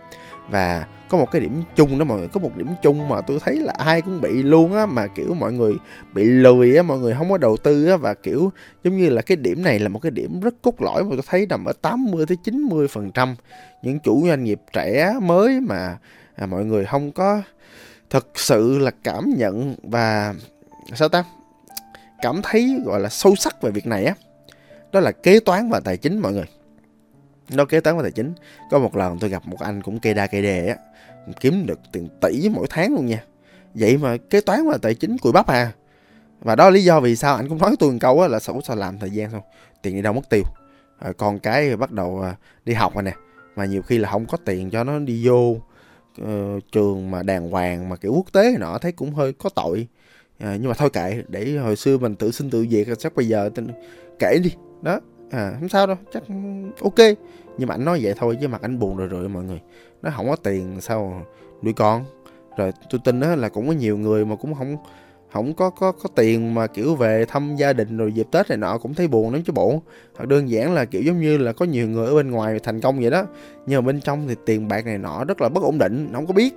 và 0.50 0.86
có 1.08 1.18
một 1.18 1.30
cái 1.30 1.40
điểm 1.40 1.62
chung 1.76 1.98
đó 1.98 2.04
mọi 2.04 2.18
người 2.18 2.28
có 2.28 2.40
một 2.40 2.56
điểm 2.56 2.68
chung 2.82 3.08
mà 3.08 3.20
tôi 3.20 3.38
thấy 3.44 3.56
là 3.56 3.72
ai 3.78 4.02
cũng 4.02 4.20
bị 4.20 4.42
luôn 4.42 4.74
á 4.74 4.86
mà 4.86 5.06
kiểu 5.06 5.34
mọi 5.34 5.52
người 5.52 5.74
bị 6.14 6.24
lười 6.24 6.76
á 6.76 6.82
mọi 6.82 6.98
người 6.98 7.14
không 7.14 7.30
có 7.30 7.38
đầu 7.38 7.56
tư 7.56 7.86
á 7.86 7.96
và 7.96 8.14
kiểu 8.14 8.52
giống 8.84 8.96
như 8.96 9.08
là 9.08 9.22
cái 9.22 9.36
điểm 9.36 9.62
này 9.62 9.78
là 9.78 9.88
một 9.88 9.98
cái 9.98 10.10
điểm 10.10 10.40
rất 10.40 10.54
cốt 10.62 10.82
lõi 10.82 11.04
mà 11.04 11.10
tôi 11.10 11.24
thấy 11.26 11.46
nằm 11.46 11.64
ở 11.64 11.72
80 11.82 12.26
tới 12.26 12.36
90 12.44 12.88
phần 12.88 13.10
trăm 13.10 13.34
những 13.82 13.98
chủ 13.98 14.26
doanh 14.26 14.44
nghiệp 14.44 14.60
trẻ 14.72 15.14
mới 15.22 15.60
mà 15.60 15.98
à, 16.34 16.46
mọi 16.46 16.64
người 16.64 16.84
không 16.84 17.12
có 17.12 17.42
thực 18.10 18.30
sự 18.34 18.78
là 18.78 18.90
cảm 19.04 19.34
nhận 19.36 19.74
và 19.82 20.34
sao 20.94 21.08
ta 21.08 21.24
cảm 22.22 22.40
thấy 22.42 22.80
gọi 22.84 23.00
là 23.00 23.08
sâu 23.08 23.36
sắc 23.36 23.62
về 23.62 23.70
việc 23.70 23.86
này 23.86 24.04
á. 24.04 24.14
Đó 24.92 25.00
là 25.00 25.12
kế 25.12 25.40
toán 25.40 25.70
và 25.70 25.80
tài 25.80 25.96
chính 25.96 26.18
mọi 26.18 26.32
người 26.32 26.44
nó 27.50 27.64
kế 27.64 27.80
toán 27.80 27.96
và 27.96 28.02
tài 28.02 28.12
chính 28.12 28.32
có 28.70 28.78
một 28.78 28.96
lần 28.96 29.18
tôi 29.18 29.30
gặp 29.30 29.42
một 29.46 29.60
anh 29.60 29.82
cũng 29.82 29.98
cây 29.98 30.14
đa 30.14 30.26
cây 30.26 30.42
đề 30.42 30.66
á 30.66 30.76
kiếm 31.40 31.66
được 31.66 31.80
tiền 31.92 32.08
tỷ 32.20 32.48
mỗi 32.48 32.66
tháng 32.70 32.94
luôn 32.94 33.06
nha. 33.06 33.24
Vậy 33.74 33.96
mà 33.96 34.16
kế 34.30 34.40
toán 34.40 34.68
và 34.68 34.78
tài 34.82 34.94
chính 34.94 35.18
cùi 35.18 35.32
bắp 35.32 35.46
à. 35.46 35.72
Và 36.40 36.56
đó 36.56 36.64
là 36.64 36.70
lý 36.70 36.84
do 36.84 37.00
vì 37.00 37.16
sao 37.16 37.36
anh 37.36 37.48
cũng 37.48 37.58
nói 37.58 37.76
tôi 37.78 37.92
một 37.92 37.98
câu 38.00 38.20
á 38.20 38.28
là 38.28 38.40
sao 38.40 38.60
sao 38.64 38.76
làm 38.76 38.98
thời 38.98 39.10
gian 39.10 39.30
xong 39.30 39.42
tiền 39.82 39.94
đi 39.94 40.02
đâu 40.02 40.12
mất 40.12 40.28
tiêu? 40.30 40.42
Rồi 41.00 41.14
con 41.14 41.38
cái 41.38 41.76
bắt 41.76 41.92
đầu 41.92 42.20
à, 42.20 42.36
đi 42.64 42.74
học 42.74 42.94
rồi 42.94 43.02
nè 43.02 43.12
mà 43.56 43.64
nhiều 43.64 43.82
khi 43.82 43.98
là 43.98 44.10
không 44.10 44.26
có 44.26 44.38
tiền 44.44 44.70
cho 44.70 44.84
nó 44.84 44.98
đi 44.98 45.26
vô 45.26 45.56
uh, 46.22 46.62
trường 46.72 47.10
mà 47.10 47.22
đàng 47.22 47.50
hoàng 47.50 47.88
mà 47.88 47.96
kiểu 47.96 48.12
quốc 48.12 48.32
tế 48.32 48.56
nọ 48.58 48.78
thấy 48.78 48.92
cũng 48.92 49.14
hơi 49.14 49.32
có 49.32 49.50
tội. 49.54 49.88
À, 50.38 50.56
nhưng 50.60 50.68
mà 50.68 50.74
thôi 50.74 50.90
kệ 50.90 51.22
để 51.28 51.56
hồi 51.56 51.76
xưa 51.76 51.98
mình 51.98 52.16
tự 52.16 52.30
sinh 52.30 52.50
tự 52.50 52.66
diệt 52.70 52.86
chắc 52.98 53.14
bây 53.14 53.28
giờ 53.28 53.50
tên 53.54 53.68
kể 54.18 54.38
đi. 54.42 54.50
Đó 54.82 55.00
à 55.30 55.56
không 55.60 55.68
sao 55.68 55.86
đâu, 55.86 55.96
chắc 56.12 56.22
ok. 56.82 57.16
Nhưng 57.58 57.68
mà 57.68 57.74
anh 57.74 57.84
nói 57.84 58.00
vậy 58.02 58.14
thôi 58.16 58.38
chứ 58.40 58.48
mặt 58.48 58.62
anh 58.62 58.78
buồn 58.78 58.96
rồi 58.96 59.08
rồi 59.08 59.28
mọi 59.28 59.44
người. 59.44 59.60
Nó 60.02 60.10
không 60.16 60.28
có 60.28 60.36
tiền 60.36 60.80
sao 60.80 61.22
nuôi 61.62 61.72
con. 61.72 62.04
Rồi 62.56 62.72
tôi 62.90 63.00
tin 63.04 63.20
đó 63.20 63.34
là 63.34 63.48
cũng 63.48 63.66
có 63.68 63.72
nhiều 63.72 63.98
người 63.98 64.24
mà 64.24 64.36
cũng 64.36 64.54
không 64.54 64.76
không 65.32 65.54
có 65.54 65.70
có 65.70 65.92
có 65.92 66.08
tiền 66.14 66.54
mà, 66.54 66.66
kiểu, 66.66 66.94
về 66.94 67.24
thăm 67.28 67.56
gia 67.56 67.72
đình 67.72 67.96
rồi 67.96 68.12
dịp 68.12 68.26
tết 68.30 68.48
này 68.48 68.58
nọ 68.58 68.78
cũng 68.78 68.94
thấy 68.94 69.08
buồn 69.08 69.32
lắm 69.32 69.42
chứ 69.46 69.52
bộ. 69.52 69.82
Hoặc 70.16 70.24
đơn 70.28 70.50
giản 70.50 70.74
là, 70.74 70.84
kiểu, 70.84 71.02
giống 71.02 71.20
như 71.20 71.38
là 71.38 71.52
có 71.52 71.64
nhiều 71.64 71.88
người 71.88 72.06
ở 72.06 72.14
bên 72.14 72.30
ngoài 72.30 72.58
thành 72.62 72.80
công 72.80 73.00
vậy 73.00 73.10
đó. 73.10 73.24
Nhưng 73.66 73.82
mà 73.82 73.86
bên 73.86 74.00
trong 74.00 74.28
thì 74.28 74.34
tiền 74.46 74.68
bạc 74.68 74.86
này 74.86 74.98
nọ 74.98 75.24
rất 75.24 75.40
là 75.40 75.48
bất 75.48 75.62
ổn 75.62 75.78
định, 75.78 76.08
không 76.12 76.26
có 76.26 76.32
biết. 76.32 76.54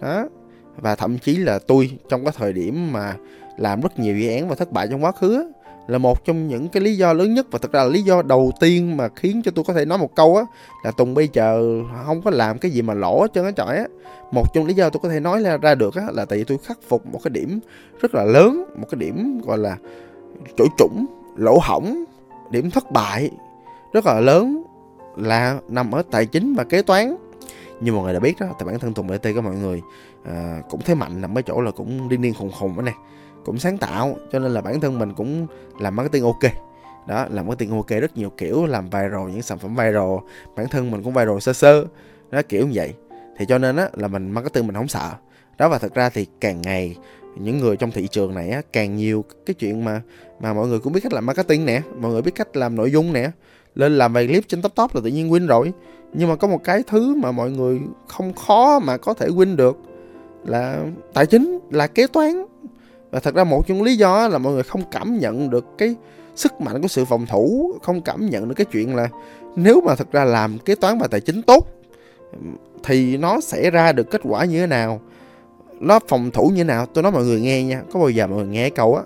Đó. 0.00 0.28
Và 0.76 0.94
thậm 0.94 1.18
chí 1.18 1.36
là 1.36 1.58
tôi 1.58 1.90
trong 2.08 2.24
cái 2.24 2.32
thời 2.36 2.52
điểm 2.52 2.92
mà 2.92 3.16
làm 3.58 3.80
rất 3.80 3.98
nhiều 3.98 4.18
dự 4.18 4.28
án 4.28 4.48
và 4.48 4.54
thất 4.54 4.72
bại 4.72 4.88
trong 4.90 5.04
quá 5.04 5.12
khứ 5.12 5.52
là 5.88 5.98
một 5.98 6.24
trong 6.24 6.48
những 6.48 6.68
cái 6.68 6.82
lý 6.82 6.96
do 6.96 7.12
lớn 7.12 7.34
nhất 7.34 7.46
và 7.50 7.58
thật 7.62 7.72
ra 7.72 7.84
là 7.84 7.90
lý 7.90 8.02
do 8.02 8.22
đầu 8.22 8.52
tiên 8.60 8.96
mà 8.96 9.08
khiến 9.16 9.42
cho 9.44 9.50
tôi 9.54 9.64
có 9.64 9.74
thể 9.74 9.84
nói 9.84 9.98
một 9.98 10.14
câu 10.14 10.36
á 10.36 10.42
là 10.84 10.90
Tùng 10.90 11.14
bây 11.14 11.28
giờ 11.32 11.62
không 12.06 12.22
có 12.22 12.30
làm 12.30 12.58
cái 12.58 12.70
gì 12.70 12.82
mà 12.82 12.94
lỗ 12.94 13.20
hết 13.20 13.32
trơn 13.34 13.44
á 13.44 13.50
trời 13.50 13.76
á. 13.76 13.84
Một 14.32 14.54
trong 14.54 14.66
lý 14.66 14.74
do 14.74 14.90
tôi 14.90 15.00
có 15.02 15.08
thể 15.08 15.20
nói 15.20 15.42
ra 15.62 15.74
được 15.74 15.94
á 15.94 16.02
là 16.12 16.24
tại 16.24 16.38
vì 16.38 16.44
tôi 16.44 16.58
khắc 16.58 16.78
phục 16.88 17.06
một 17.06 17.20
cái 17.24 17.30
điểm 17.30 17.60
rất 18.00 18.14
là 18.14 18.24
lớn 18.24 18.64
một 18.78 18.86
cái 18.90 18.98
điểm 18.98 19.40
gọi 19.46 19.58
là 19.58 19.76
chỗ 20.56 20.64
trũng 20.78 21.06
lỗ 21.36 21.58
hỏng 21.58 22.04
điểm 22.50 22.70
thất 22.70 22.90
bại 22.90 23.30
rất 23.92 24.06
là 24.06 24.20
lớn 24.20 24.62
là 25.16 25.58
nằm 25.68 25.94
ở 25.94 26.02
tài 26.10 26.26
chính 26.26 26.54
và 26.54 26.64
kế 26.64 26.82
toán. 26.82 27.16
Như 27.80 27.92
mọi 27.92 28.04
người 28.04 28.14
đã 28.14 28.20
biết 28.20 28.36
đó 28.40 28.46
tại 28.58 28.66
bản 28.66 28.78
thân 28.78 28.94
Tùng 28.94 29.06
BT 29.06 29.26
của 29.34 29.40
mọi 29.40 29.54
người 29.54 29.82
à, 30.24 30.62
cũng 30.70 30.80
thấy 30.80 30.94
mạnh 30.94 31.20
nằm 31.20 31.38
ở 31.38 31.42
chỗ 31.42 31.60
là 31.60 31.70
cũng 31.70 32.08
điên 32.08 32.22
điên 32.22 32.34
khùng 32.34 32.52
khùng 32.58 32.76
đó 32.76 32.82
nè 32.82 32.92
cũng 33.48 33.58
sáng 33.58 33.78
tạo, 33.78 34.16
cho 34.32 34.38
nên 34.38 34.54
là 34.54 34.60
bản 34.60 34.80
thân 34.80 34.98
mình 34.98 35.14
cũng 35.14 35.46
làm 35.80 35.96
marketing 35.96 36.24
ok. 36.24 36.52
Đó, 37.08 37.26
làm 37.30 37.46
marketing 37.46 37.70
ok 37.76 37.88
rất 37.88 38.16
nhiều 38.16 38.30
kiểu, 38.36 38.66
làm 38.66 38.84
viral 38.84 39.30
những 39.32 39.42
sản 39.42 39.58
phẩm 39.58 39.76
viral, 39.76 40.16
bản 40.56 40.68
thân 40.68 40.90
mình 40.90 41.02
cũng 41.02 41.12
viral 41.12 41.38
sơ 41.38 41.52
sơ, 41.52 41.84
đó, 42.30 42.42
kiểu 42.48 42.66
như 42.66 42.72
vậy. 42.74 42.94
Thì 43.36 43.44
cho 43.48 43.58
nên 43.58 43.76
á, 43.76 43.88
là 43.92 44.08
mình 44.08 44.30
marketing 44.30 44.66
mình 44.66 44.76
không 44.76 44.88
sợ. 44.88 45.10
Đó, 45.58 45.68
và 45.68 45.78
thật 45.78 45.94
ra 45.94 46.10
thì 46.10 46.26
càng 46.40 46.62
ngày, 46.62 46.96
những 47.36 47.58
người 47.58 47.76
trong 47.76 47.90
thị 47.90 48.08
trường 48.08 48.34
này 48.34 48.50
á, 48.50 48.62
càng 48.72 48.96
nhiều 48.96 49.24
cái 49.46 49.54
chuyện 49.54 49.84
mà 49.84 50.02
mà 50.40 50.54
mọi 50.54 50.66
người 50.66 50.78
cũng 50.78 50.92
biết 50.92 51.00
cách 51.02 51.12
làm 51.12 51.26
marketing 51.26 51.66
nè, 51.66 51.82
mọi 52.00 52.12
người 52.12 52.22
biết 52.22 52.34
cách 52.34 52.56
làm 52.56 52.76
nội 52.76 52.90
dung 52.90 53.12
nè. 53.12 53.30
Lên 53.74 53.98
làm 53.98 54.12
vài 54.12 54.26
clip 54.26 54.44
trên 54.48 54.62
top 54.62 54.74
top 54.74 54.94
là 54.94 55.00
tự 55.04 55.10
nhiên 55.10 55.30
win 55.30 55.46
rồi. 55.46 55.72
Nhưng 56.12 56.28
mà 56.28 56.36
có 56.36 56.48
một 56.48 56.64
cái 56.64 56.82
thứ 56.86 57.14
mà 57.14 57.32
mọi 57.32 57.50
người 57.50 57.80
không 58.06 58.34
khó 58.34 58.78
mà 58.78 58.96
có 58.96 59.14
thể 59.14 59.26
win 59.26 59.56
được 59.56 59.76
là 60.46 60.84
tài 61.14 61.26
chính, 61.26 61.58
là 61.70 61.86
kế 61.86 62.06
toán 62.06 62.44
và 63.10 63.20
thật 63.20 63.34
ra 63.34 63.44
một 63.44 63.66
trong 63.66 63.82
lý 63.82 63.96
do 63.96 64.28
là 64.28 64.38
mọi 64.38 64.52
người 64.52 64.62
không 64.62 64.82
cảm 64.90 65.18
nhận 65.18 65.50
được 65.50 65.66
cái 65.78 65.94
sức 66.34 66.60
mạnh 66.60 66.82
của 66.82 66.88
sự 66.88 67.04
phòng 67.04 67.26
thủ, 67.26 67.72
không 67.82 68.02
cảm 68.02 68.30
nhận 68.30 68.48
được 68.48 68.54
cái 68.54 68.66
chuyện 68.72 68.96
là 68.96 69.08
nếu 69.56 69.80
mà 69.80 69.94
thật 69.94 70.12
ra 70.12 70.24
làm 70.24 70.58
kế 70.58 70.74
toán 70.74 70.98
và 70.98 71.06
tài 71.06 71.20
chính 71.20 71.42
tốt, 71.42 71.68
thì 72.84 73.16
nó 73.16 73.40
sẽ 73.40 73.70
ra 73.70 73.92
được 73.92 74.10
kết 74.10 74.20
quả 74.24 74.44
như 74.44 74.60
thế 74.60 74.66
nào, 74.66 75.00
nó 75.80 75.98
phòng 76.08 76.30
thủ 76.30 76.48
như 76.48 76.56
thế 76.56 76.64
nào. 76.64 76.86
Tôi 76.86 77.02
nói 77.02 77.12
mọi 77.12 77.24
người 77.24 77.40
nghe 77.40 77.62
nha, 77.62 77.82
có 77.92 78.00
bao 78.00 78.08
giờ 78.08 78.26
mọi 78.26 78.36
người 78.36 78.46
nghe 78.46 78.70
câu 78.70 78.96
á 78.96 79.02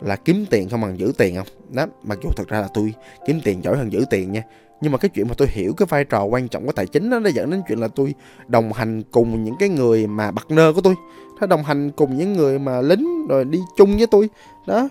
là 0.00 0.16
kiếm 0.16 0.46
tiền 0.50 0.68
không 0.68 0.80
bằng 0.80 0.98
giữ 0.98 1.12
tiền 1.18 1.36
không? 1.36 1.46
Đó, 1.70 1.86
mặc 2.02 2.18
dù 2.22 2.30
thật 2.36 2.48
ra 2.48 2.60
là 2.60 2.68
tôi 2.74 2.94
kiếm 3.26 3.40
tiền 3.44 3.64
giỏi 3.64 3.76
hơn 3.76 3.92
giữ 3.92 4.04
tiền 4.10 4.32
nha 4.32 4.42
nhưng 4.82 4.92
mà 4.92 4.98
cái 4.98 5.08
chuyện 5.08 5.28
mà 5.28 5.34
tôi 5.36 5.48
hiểu 5.50 5.74
cái 5.76 5.86
vai 5.86 6.04
trò 6.04 6.24
quan 6.24 6.48
trọng 6.48 6.66
của 6.66 6.72
tài 6.72 6.86
chính 6.86 7.10
đó 7.10 7.18
nó 7.18 7.30
dẫn 7.30 7.50
đến 7.50 7.62
chuyện 7.68 7.80
là 7.80 7.88
tôi 7.88 8.14
đồng 8.48 8.72
hành 8.72 9.02
cùng 9.10 9.44
những 9.44 9.54
cái 9.58 9.68
người 9.68 10.06
mà 10.06 10.30
partner 10.30 10.74
của 10.74 10.80
tôi. 10.80 10.94
Nó 11.40 11.46
đồng 11.46 11.62
hành 11.62 11.90
cùng 11.90 12.16
những 12.16 12.32
người 12.32 12.58
mà 12.58 12.80
lính 12.80 13.26
rồi 13.26 13.44
đi 13.44 13.60
chung 13.76 13.96
với 13.96 14.06
tôi. 14.06 14.30
Đó. 14.66 14.88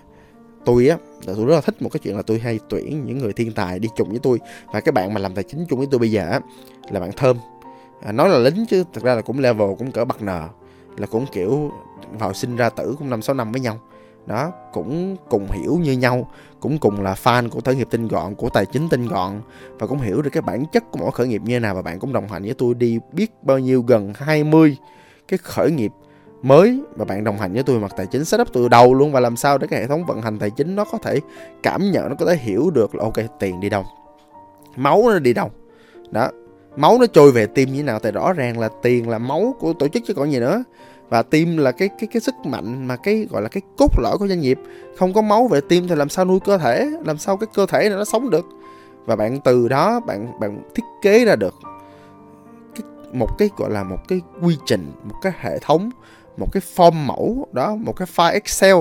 Tôi 0.64 0.88
á 0.88 0.96
là 1.26 1.34
tôi 1.36 1.46
rất 1.46 1.54
là 1.54 1.60
thích 1.60 1.82
một 1.82 1.88
cái 1.92 2.00
chuyện 2.02 2.16
là 2.16 2.22
tôi 2.22 2.38
hay 2.38 2.60
tuyển 2.68 3.04
những 3.04 3.18
người 3.18 3.32
thiên 3.32 3.52
tài 3.52 3.78
đi 3.78 3.88
chung 3.96 4.08
với 4.08 4.18
tôi. 4.18 4.40
Và 4.72 4.80
cái 4.80 4.92
bạn 4.92 5.14
mà 5.14 5.20
làm 5.20 5.34
tài 5.34 5.44
chính 5.44 5.66
chung 5.68 5.78
với 5.78 5.88
tôi 5.90 5.98
bây 5.98 6.10
giờ 6.10 6.28
á 6.30 6.40
là 6.90 7.00
bạn 7.00 7.10
thơm. 7.16 7.36
À, 8.02 8.12
nói 8.12 8.28
là 8.28 8.38
lính 8.38 8.66
chứ 8.66 8.84
thực 8.92 9.04
ra 9.04 9.14
là 9.14 9.20
cũng 9.20 9.38
level 9.38 9.68
cũng 9.78 9.92
cỡ 9.92 10.04
partner. 10.04 10.42
Là 10.96 11.06
cũng 11.10 11.26
kiểu 11.32 11.72
vào 12.18 12.32
sinh 12.32 12.56
ra 12.56 12.68
tử 12.70 12.94
cũng 12.98 13.10
năm 13.10 13.22
sáu 13.22 13.34
năm 13.34 13.52
với 13.52 13.60
nhau 13.60 13.80
đó, 14.26 14.52
cũng 14.72 15.16
cùng 15.30 15.50
hiểu 15.50 15.78
như 15.82 15.92
nhau, 15.92 16.30
cũng 16.60 16.78
cùng 16.78 17.02
là 17.02 17.14
fan 17.14 17.48
của 17.48 17.60
khởi 17.64 17.74
nghiệp 17.74 17.88
tinh 17.90 18.08
gọn, 18.08 18.34
của 18.34 18.48
tài 18.48 18.66
chính 18.66 18.88
tinh 18.88 19.08
gọn, 19.08 19.40
và 19.78 19.86
cũng 19.86 19.98
hiểu 19.98 20.22
được 20.22 20.30
cái 20.32 20.42
bản 20.42 20.64
chất 20.72 20.90
của 20.90 20.98
mỗi 20.98 21.10
khởi 21.10 21.28
nghiệp 21.28 21.42
như 21.44 21.54
thế 21.54 21.60
nào, 21.60 21.74
và 21.74 21.82
bạn 21.82 21.98
cũng 21.98 22.12
đồng 22.12 22.28
hành 22.28 22.42
với 22.42 22.54
tôi 22.54 22.74
đi 22.74 22.98
biết 23.12 23.30
bao 23.42 23.58
nhiêu 23.58 23.82
gần 23.82 24.12
20 24.16 24.76
cái 25.28 25.38
khởi 25.38 25.70
nghiệp 25.70 25.92
mới 26.42 26.80
và 26.96 27.04
bạn 27.04 27.24
đồng 27.24 27.38
hành 27.38 27.52
với 27.52 27.62
tôi 27.62 27.80
mặt 27.80 27.94
tài 27.96 28.06
chính 28.06 28.24
setup 28.24 28.52
từ 28.52 28.68
đầu 28.68 28.94
luôn, 28.94 29.12
và 29.12 29.20
làm 29.20 29.36
sao 29.36 29.58
để 29.58 29.66
cái 29.66 29.80
hệ 29.80 29.86
thống 29.86 30.04
vận 30.06 30.22
hành 30.22 30.38
tài 30.38 30.50
chính 30.50 30.76
nó 30.76 30.84
có 30.84 30.98
thể 30.98 31.20
cảm 31.62 31.90
nhận, 31.90 32.08
nó 32.08 32.14
có 32.18 32.26
thể 32.26 32.36
hiểu 32.36 32.70
được 32.70 32.94
là 32.94 33.04
ok, 33.04 33.38
tiền 33.38 33.60
đi 33.60 33.68
đâu, 33.68 33.84
máu 34.76 35.02
nó 35.06 35.18
đi 35.18 35.32
đâu. 35.32 35.50
Đó, 36.10 36.30
máu 36.76 36.98
nó 36.98 37.06
trôi 37.06 37.32
về 37.32 37.46
tim 37.46 37.68
như 37.68 37.76
thế 37.76 37.82
nào 37.82 37.98
thì 37.98 38.10
rõ 38.10 38.32
ràng 38.32 38.58
là 38.58 38.68
tiền 38.82 39.08
là 39.08 39.18
máu 39.18 39.54
của 39.60 39.72
tổ 39.72 39.88
chức 39.88 40.02
chứ 40.06 40.14
còn 40.14 40.32
gì 40.32 40.40
nữa 40.40 40.64
và 41.08 41.22
tim 41.22 41.56
là 41.56 41.72
cái 41.72 41.88
cái 41.88 42.08
cái 42.12 42.20
sức 42.20 42.34
mạnh 42.44 42.86
mà 42.86 42.96
cái 42.96 43.26
gọi 43.30 43.42
là 43.42 43.48
cái 43.48 43.62
cốt 43.76 43.98
lõi 43.98 44.18
của 44.18 44.28
doanh 44.28 44.40
nghiệp. 44.40 44.58
Không 44.98 45.12
có 45.12 45.22
máu 45.22 45.48
về 45.48 45.60
tim 45.68 45.88
thì 45.88 45.94
làm 45.94 46.08
sao 46.08 46.24
nuôi 46.24 46.40
cơ 46.44 46.58
thể 46.58 46.90
làm 47.04 47.18
sao 47.18 47.36
cái 47.36 47.46
cơ 47.54 47.66
thể 47.66 47.88
này 47.88 47.98
nó 47.98 48.04
sống 48.04 48.30
được? 48.30 48.46
Và 49.06 49.16
bạn 49.16 49.40
từ 49.40 49.68
đó 49.68 50.00
bạn 50.00 50.40
bạn 50.40 50.62
thiết 50.74 50.84
kế 51.02 51.24
ra 51.24 51.36
được 51.36 51.54
cái, 52.74 52.82
một 53.12 53.38
cái 53.38 53.50
gọi 53.56 53.70
là 53.70 53.82
một 53.82 54.08
cái 54.08 54.20
quy 54.42 54.56
trình 54.66 54.92
một 55.04 55.14
cái 55.22 55.32
hệ 55.40 55.58
thống 55.58 55.90
một 56.36 56.52
cái 56.52 56.62
form 56.76 56.92
mẫu 56.92 57.48
đó 57.52 57.74
một 57.74 57.96
cái 57.96 58.08
file 58.16 58.32
excel 58.32 58.76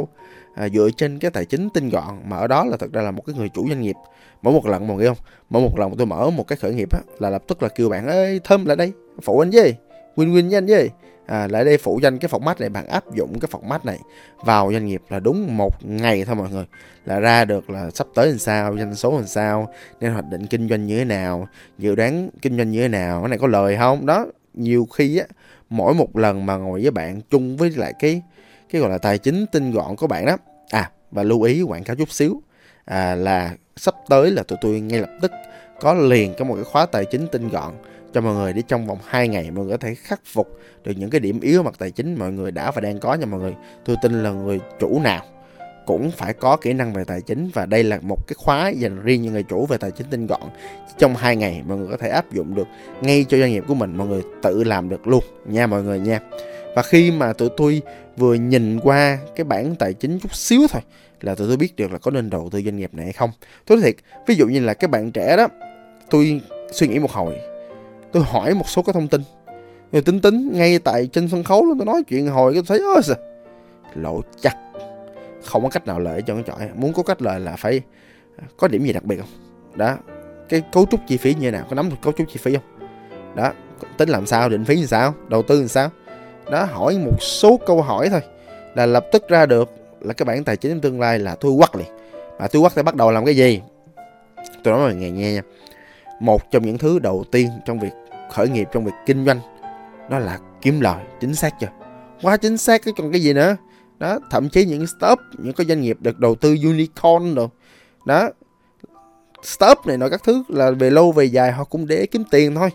à, 0.56 0.70
dựa 0.70 0.90
trên 0.98 1.20
cái 1.20 1.32
tài 1.32 1.46
chính 1.46 1.70
tinh 1.70 1.90
gọn. 1.90 2.16
Mà 2.28 2.38
ở 2.38 2.48
đó 2.48 2.66
là 2.66 2.78
thật 2.78 2.94
ra 2.94 3.02
là 3.02 3.12
một 3.12 3.24
cái 3.26 3.36
người 3.36 3.50
chủ 3.50 3.68
doanh 3.68 3.82
nghiệp. 3.82 3.96
Mỗi 4.42 4.54
một 4.54 4.66
lần 4.66 4.88
mọi 4.88 4.98
người 4.98 5.08
không? 5.08 5.18
Mỗi 5.50 5.62
một 5.62 5.80
lần 5.80 5.96
tôi 5.98 6.08
mở 6.08 6.30
một 6.30 6.48
cái 6.48 6.58
khởi 6.58 6.74
nghiệp 6.74 6.90
á, 6.94 7.00
là 7.20 7.30
lập 7.30 7.44
tức 7.48 7.64
là 7.64 7.70
kêu 7.70 7.90
bạn 7.90 8.08
ơi 8.08 8.40
thơm 8.44 8.66
lại 8.66 8.76
đây 8.76 8.94
phụ 9.22 9.40
anh 9.40 9.50
với 9.54 9.76
win 10.16 10.34
win 10.34 10.50
với 10.50 10.58
anh 10.58 10.66
với 10.66 10.90
à, 11.26 11.48
lại 11.48 11.66
đây 11.66 11.78
phủ 11.78 12.00
danh 12.04 12.18
cái 12.18 12.30
format 12.32 12.56
này 12.60 12.70
bạn 12.70 12.88
áp 12.88 13.16
dụng 13.16 13.40
cái 13.40 13.50
format 13.52 13.80
này 13.84 14.00
vào 14.46 14.72
doanh 14.72 14.86
nghiệp 14.86 15.02
là 15.10 15.20
đúng 15.20 15.58
một 15.58 15.86
ngày 15.86 16.26
thôi 16.26 16.36
mọi 16.36 16.50
người. 16.50 16.66
Là 17.06 17.20
ra 17.20 17.46
được 17.46 17.70
là 17.70 17.92
sắp 17.92 18.08
tới 18.16 18.28
làm 18.28 18.38
sao 18.38 18.78
doanh 18.78 18.96
số 18.96 19.12
làm 19.12 19.28
sao 19.28 19.74
nên 20.00 20.12
hoạch 20.12 20.26
định 20.32 20.48
kinh 20.48 20.70
doanh 20.70 20.88
như 20.88 20.98
thế 20.98 21.06
nào 21.06 21.48
dự 21.78 21.96
đoán 21.96 22.30
kinh 22.42 22.58
doanh 22.58 22.72
như 22.72 22.82
thế 22.82 22.88
nào 22.88 23.22
cái 23.22 23.30
này 23.30 23.38
có 23.38 23.48
lời 23.48 23.78
không? 23.78 24.06
Đó 24.06 24.26
nhiều 24.54 24.88
khi 24.94 25.18
á 25.18 25.26
mỗi 25.70 25.94
một 25.94 26.18
lần 26.18 26.46
mà 26.46 26.58
ngồi 26.58 26.82
với 26.82 26.92
bạn 26.92 27.22
chung 27.30 27.58
với 27.58 27.70
lại 27.70 27.94
cái 28.00 28.22
cái 28.70 28.82
gọi 28.82 28.90
là 28.90 28.98
tài 28.98 29.18
chính 29.18 29.46
tinh 29.52 29.72
gọn 29.72 29.96
của 29.96 30.08
bạn 30.08 30.26
đó. 30.26 30.38
À 30.70 30.92
và 31.12 31.24
lưu 31.24 31.42
ý 31.42 31.62
quảng 31.62 31.84
cáo 31.84 31.96
chút 31.96 32.12
xíu. 32.12 32.42
À, 32.86 33.16
là 33.16 33.56
sắp 33.78 33.96
tới 34.10 34.32
là 34.32 34.44
tụi 34.44 34.58
tôi 34.62 34.80
ngay 34.80 35.00
lập 35.00 35.10
tức 35.22 35.32
có 35.80 35.94
liền 35.94 36.34
có 36.40 36.46
một 36.46 36.56
cái 36.56 36.64
khóa 36.64 36.86
tài 36.86 37.06
chính 37.06 37.28
tinh 37.32 37.50
gọn 37.50 37.74
cho 38.14 38.22
mọi 38.22 38.36
người 38.36 38.54
để 38.54 38.62
trong 38.68 38.88
vòng 38.88 38.98
2 39.06 39.28
ngày 39.28 39.52
mọi 39.52 39.66
người 39.66 39.78
có 39.78 39.88
thể 39.88 39.96
khắc 39.96 40.22
phục 40.26 40.60
được 40.84 40.94
những 40.98 41.10
cái 41.10 41.20
điểm 41.20 41.40
yếu 41.40 41.64
mặt 41.64 41.76
tài 41.80 41.92
chính 41.92 42.16
mọi 42.20 42.32
người 42.32 42.52
đã 42.52 42.72
và 42.72 42.82
đang 42.82 43.00
có 43.00 43.14
nha 43.14 43.26
mọi 43.26 43.40
người. 43.40 43.56
Tôi 43.86 43.96
tin 44.02 44.24
là 44.24 44.32
người 44.32 44.60
chủ 44.80 45.00
nào 45.00 45.26
cũng 45.86 46.12
phải 46.12 46.34
có 46.34 46.58
kỹ 46.58 46.74
năng 46.74 46.94
về 46.94 47.04
tài 47.04 47.22
chính 47.22 47.50
và 47.54 47.66
đây 47.66 47.84
là 47.84 48.00
một 48.02 48.28
cái 48.28 48.36
khóa 48.38 48.70
dành 48.70 49.04
riêng 49.04 49.26
cho 49.26 49.32
người 49.32 49.44
chủ 49.44 49.66
về 49.66 49.78
tài 49.78 49.92
chính 49.92 50.08
tinh 50.10 50.28
gọn. 50.28 50.42
Trong 50.98 51.16
2 51.16 51.36
ngày 51.36 51.64
mọi 51.68 51.78
người 51.78 51.88
có 51.88 51.98
thể 51.98 52.10
áp 52.10 52.32
dụng 52.32 52.56
được 52.56 52.68
ngay 53.02 53.26
cho 53.30 53.38
doanh 53.38 53.52
nghiệp 53.52 53.64
của 53.68 53.74
mình, 53.74 53.98
mọi 53.98 54.08
người 54.08 54.22
tự 54.42 54.64
làm 54.64 54.90
được 54.90 55.08
luôn 55.08 55.24
nha 55.46 55.68
mọi 55.68 55.84
người 55.84 56.00
nha. 56.00 56.20
Và 56.76 56.82
khi 56.82 57.12
mà 57.12 57.34
tụi 57.34 57.50
tôi 57.58 57.82
vừa 58.18 58.34
nhìn 58.34 58.80
qua 58.80 59.18
cái 59.36 59.44
bản 59.44 59.76
tài 59.76 59.94
chính 59.94 60.20
chút 60.20 60.36
xíu 60.36 60.62
thôi 60.70 60.82
là 61.22 61.36
tụi 61.36 61.48
tôi 61.48 61.58
biết 61.58 61.76
được 61.76 61.92
là 61.92 61.98
có 61.98 62.12
nên 62.12 62.30
đầu 62.30 62.50
tư 62.52 62.62
doanh 62.62 62.78
nghiệp 62.78 62.94
này 62.94 63.06
hay 63.06 63.14
không. 63.14 63.32
Tôi 63.66 63.78
nói 63.78 63.86
thiệt, 63.86 63.96
ví 64.28 64.36
dụ 64.36 64.48
như 64.48 64.60
là 64.60 64.74
các 64.74 64.90
bạn 64.90 65.12
trẻ 65.12 65.38
đó, 65.38 65.48
tôi 66.10 66.42
suy 66.72 66.88
nghĩ 66.88 67.00
một 67.00 67.12
hồi 67.12 67.51
tôi 68.12 68.24
hỏi 68.24 68.54
một 68.54 68.70
số 68.70 68.82
cái 68.82 68.94
thông 68.94 69.08
tin. 69.08 69.22
Rồi 69.92 70.02
tính 70.02 70.22
tính, 70.22 70.52
ngay 70.54 70.80
tại 70.80 71.08
trên 71.08 71.28
sân 71.28 71.44
khấu 71.44 71.66
luôn, 71.66 71.78
tôi 71.78 71.86
nói 71.86 72.04
chuyện 72.08 72.28
hồi 72.28 72.54
cái 72.54 72.64
thấy 72.68 72.80
ơi 72.80 73.04
sao 73.04 73.18
lộ 73.96 74.22
chắc 74.42 74.58
không 75.44 75.64
có 75.64 75.70
cách 75.70 75.88
nào 75.88 76.00
lợi 76.00 76.22
cho 76.28 76.34
con 76.34 76.44
chọi. 76.44 76.70
Muốn 76.76 76.94
có 76.94 77.04
cách 77.04 77.22
lợi 77.22 77.40
là 77.40 77.56
phải 77.56 77.82
có 78.58 78.68
điểm 78.68 78.84
gì 78.84 78.94
đặc 78.94 79.04
biệt 79.04 79.18
không? 79.18 79.30
Đó. 79.76 79.98
Cái 80.50 80.62
cấu 80.72 80.86
trúc 80.86 81.00
chi 81.08 81.18
phí 81.18 81.34
như 81.34 81.42
thế 81.42 81.52
nào? 81.52 81.66
Có 81.70 81.76
nắm 81.76 81.90
được 81.90 81.96
cấu 82.02 82.14
trúc 82.14 82.28
chi 82.30 82.40
phí 82.40 82.54
không? 82.54 82.90
Đó. 83.36 83.52
Tính 83.98 84.10
làm 84.10 84.26
sao? 84.26 84.50
Định 84.50 84.66
phí 84.66 84.76
làm 84.76 84.88
sao? 84.88 85.14
Đầu 85.28 85.42
tư 85.42 85.60
làm 85.60 85.68
sao? 85.68 85.90
Đó, 86.52 86.64
hỏi 86.64 86.98
một 86.98 87.22
số 87.22 87.60
câu 87.66 87.82
hỏi 87.82 88.10
thôi 88.10 88.22
là 88.76 88.86
lập 88.86 89.06
tức 89.12 89.28
ra 89.28 89.46
được 89.46 89.72
là 90.02 90.14
cái 90.14 90.26
bản 90.26 90.44
tài 90.44 90.58
chính 90.58 90.82
tương 90.82 91.00
lai 91.00 91.20
là 91.20 91.36
tôi 91.36 91.54
quắc 91.58 91.76
liền. 91.76 91.88
Mà 92.40 92.48
tôi 92.48 92.62
quắc 92.62 92.72
sẽ 92.72 92.84
bắt 92.84 92.96
đầu 92.96 93.12
làm 93.12 93.26
cái 93.26 93.36
gì? 93.36 93.62
Tôi 94.64 94.74
nói 94.74 94.80
mọi 94.80 94.96
người 94.96 95.12
nghe 95.12 95.34
nha 95.34 95.42
một 96.22 96.52
trong 96.52 96.66
những 96.66 96.78
thứ 96.78 97.00
đầu 97.00 97.24
tiên 97.32 97.50
trong 97.66 97.80
việc 97.80 97.94
khởi 98.32 98.50
nghiệp, 98.50 98.68
trong 98.72 98.86
việc 98.86 98.92
kinh 99.06 99.26
doanh, 99.26 99.40
đó 100.10 100.20
là 100.20 100.40
kiếm 100.62 100.82
lời, 100.82 101.04
chính 101.20 101.36
xác 101.36 101.54
chưa? 101.60 101.68
Quá 102.22 102.38
chính 102.38 102.58
xác 102.58 102.82
cái 102.84 102.94
còn 102.98 103.12
cái 103.12 103.22
gì 103.22 103.34
nữa? 103.34 103.56
Đó, 104.00 104.20
thậm 104.32 104.50
chí 104.50 104.66
những 104.66 104.88
startup, 104.88 105.20
những 105.38 105.54
cái 105.54 105.68
doanh 105.68 105.82
nghiệp 105.82 105.98
được 106.02 106.20
đầu 106.20 106.36
tư 106.36 106.56
unicorn 106.64 107.36
rồi 107.36 107.48
đó, 108.06 108.30
startup 109.44 109.88
này 109.88 109.98
nói 109.98 110.10
các 110.10 110.22
thứ 110.24 110.44
là 110.48 110.72
về 110.72 110.90
lâu, 110.90 111.12
về 111.12 111.26
dài, 111.26 111.52
họ 111.52 111.64
cũng 111.64 111.88
để 111.88 112.06
kiếm 112.06 112.24
tiền 112.32 112.56
thôi. 112.56 112.70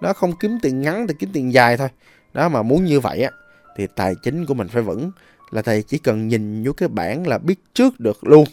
Nó 0.00 0.12
không 0.12 0.32
kiếm 0.40 0.58
tiền 0.62 0.80
ngắn 0.80 1.06
thì 1.06 1.14
kiếm 1.18 1.30
tiền 1.32 1.52
dài 1.52 1.76
thôi. 1.76 1.88
Đó, 2.34 2.48
mà 2.48 2.62
muốn 2.62 2.84
như 2.84 3.00
vậy 3.00 3.22
á, 3.22 3.30
thì 3.76 3.86
tài 3.96 4.14
chính 4.22 4.46
của 4.46 4.54
mình 4.54 4.68
phải 4.68 4.82
vững. 4.82 5.10
Là 5.50 5.62
thầy 5.62 5.82
chỉ 5.82 5.98
cần 5.98 6.28
nhìn 6.28 6.64
vô 6.64 6.72
cái 6.72 6.88
bảng 6.88 7.26
là 7.26 7.38
biết 7.38 7.60
trước 7.74 8.00
được 8.00 8.24
luôn 8.24 8.44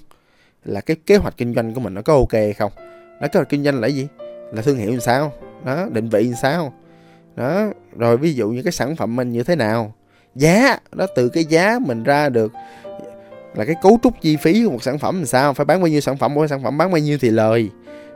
là 0.65 0.81
cái 0.81 0.97
kế 1.05 1.17
hoạch 1.17 1.37
kinh 1.37 1.55
doanh 1.55 1.73
của 1.73 1.79
mình 1.79 1.93
nó 1.93 2.01
có 2.01 2.13
ok 2.13 2.33
hay 2.33 2.53
không? 2.53 2.71
Nó 3.21 3.27
kế 3.27 3.39
hoạch 3.39 3.49
kinh 3.49 3.63
doanh 3.63 3.79
là 3.79 3.87
gì? 3.87 4.07
Là 4.51 4.61
thương 4.61 4.77
hiệu 4.77 4.91
làm 4.91 4.99
sao? 4.99 5.33
Đó, 5.65 5.85
định 5.91 6.09
vị 6.09 6.23
làm 6.23 6.35
sao? 6.41 6.73
Đó, 7.35 7.67
rồi 7.97 8.17
ví 8.17 8.33
dụ 8.33 8.49
như 8.49 8.63
cái 8.63 8.71
sản 8.71 8.95
phẩm 8.95 9.15
mình 9.15 9.31
như 9.31 9.43
thế 9.43 9.55
nào? 9.55 9.93
Giá, 10.35 10.79
đó, 10.91 11.07
từ 11.15 11.29
cái 11.29 11.45
giá 11.45 11.79
mình 11.85 12.03
ra 12.03 12.29
được 12.29 12.51
là 13.55 13.65
cái 13.65 13.75
cấu 13.81 13.99
trúc 14.03 14.21
chi 14.21 14.35
phí 14.35 14.63
của 14.63 14.71
một 14.71 14.83
sản 14.83 14.99
phẩm 14.99 15.17
làm 15.17 15.25
sao? 15.25 15.53
Phải 15.53 15.65
bán 15.65 15.79
bao 15.79 15.87
nhiêu 15.87 16.01
sản 16.01 16.17
phẩm, 16.17 16.33
mỗi 16.33 16.47
sản 16.47 16.63
phẩm 16.63 16.77
bán 16.77 16.91
bao 16.91 16.99
nhiêu 16.99 17.17
thì 17.21 17.29
lời 17.29 17.69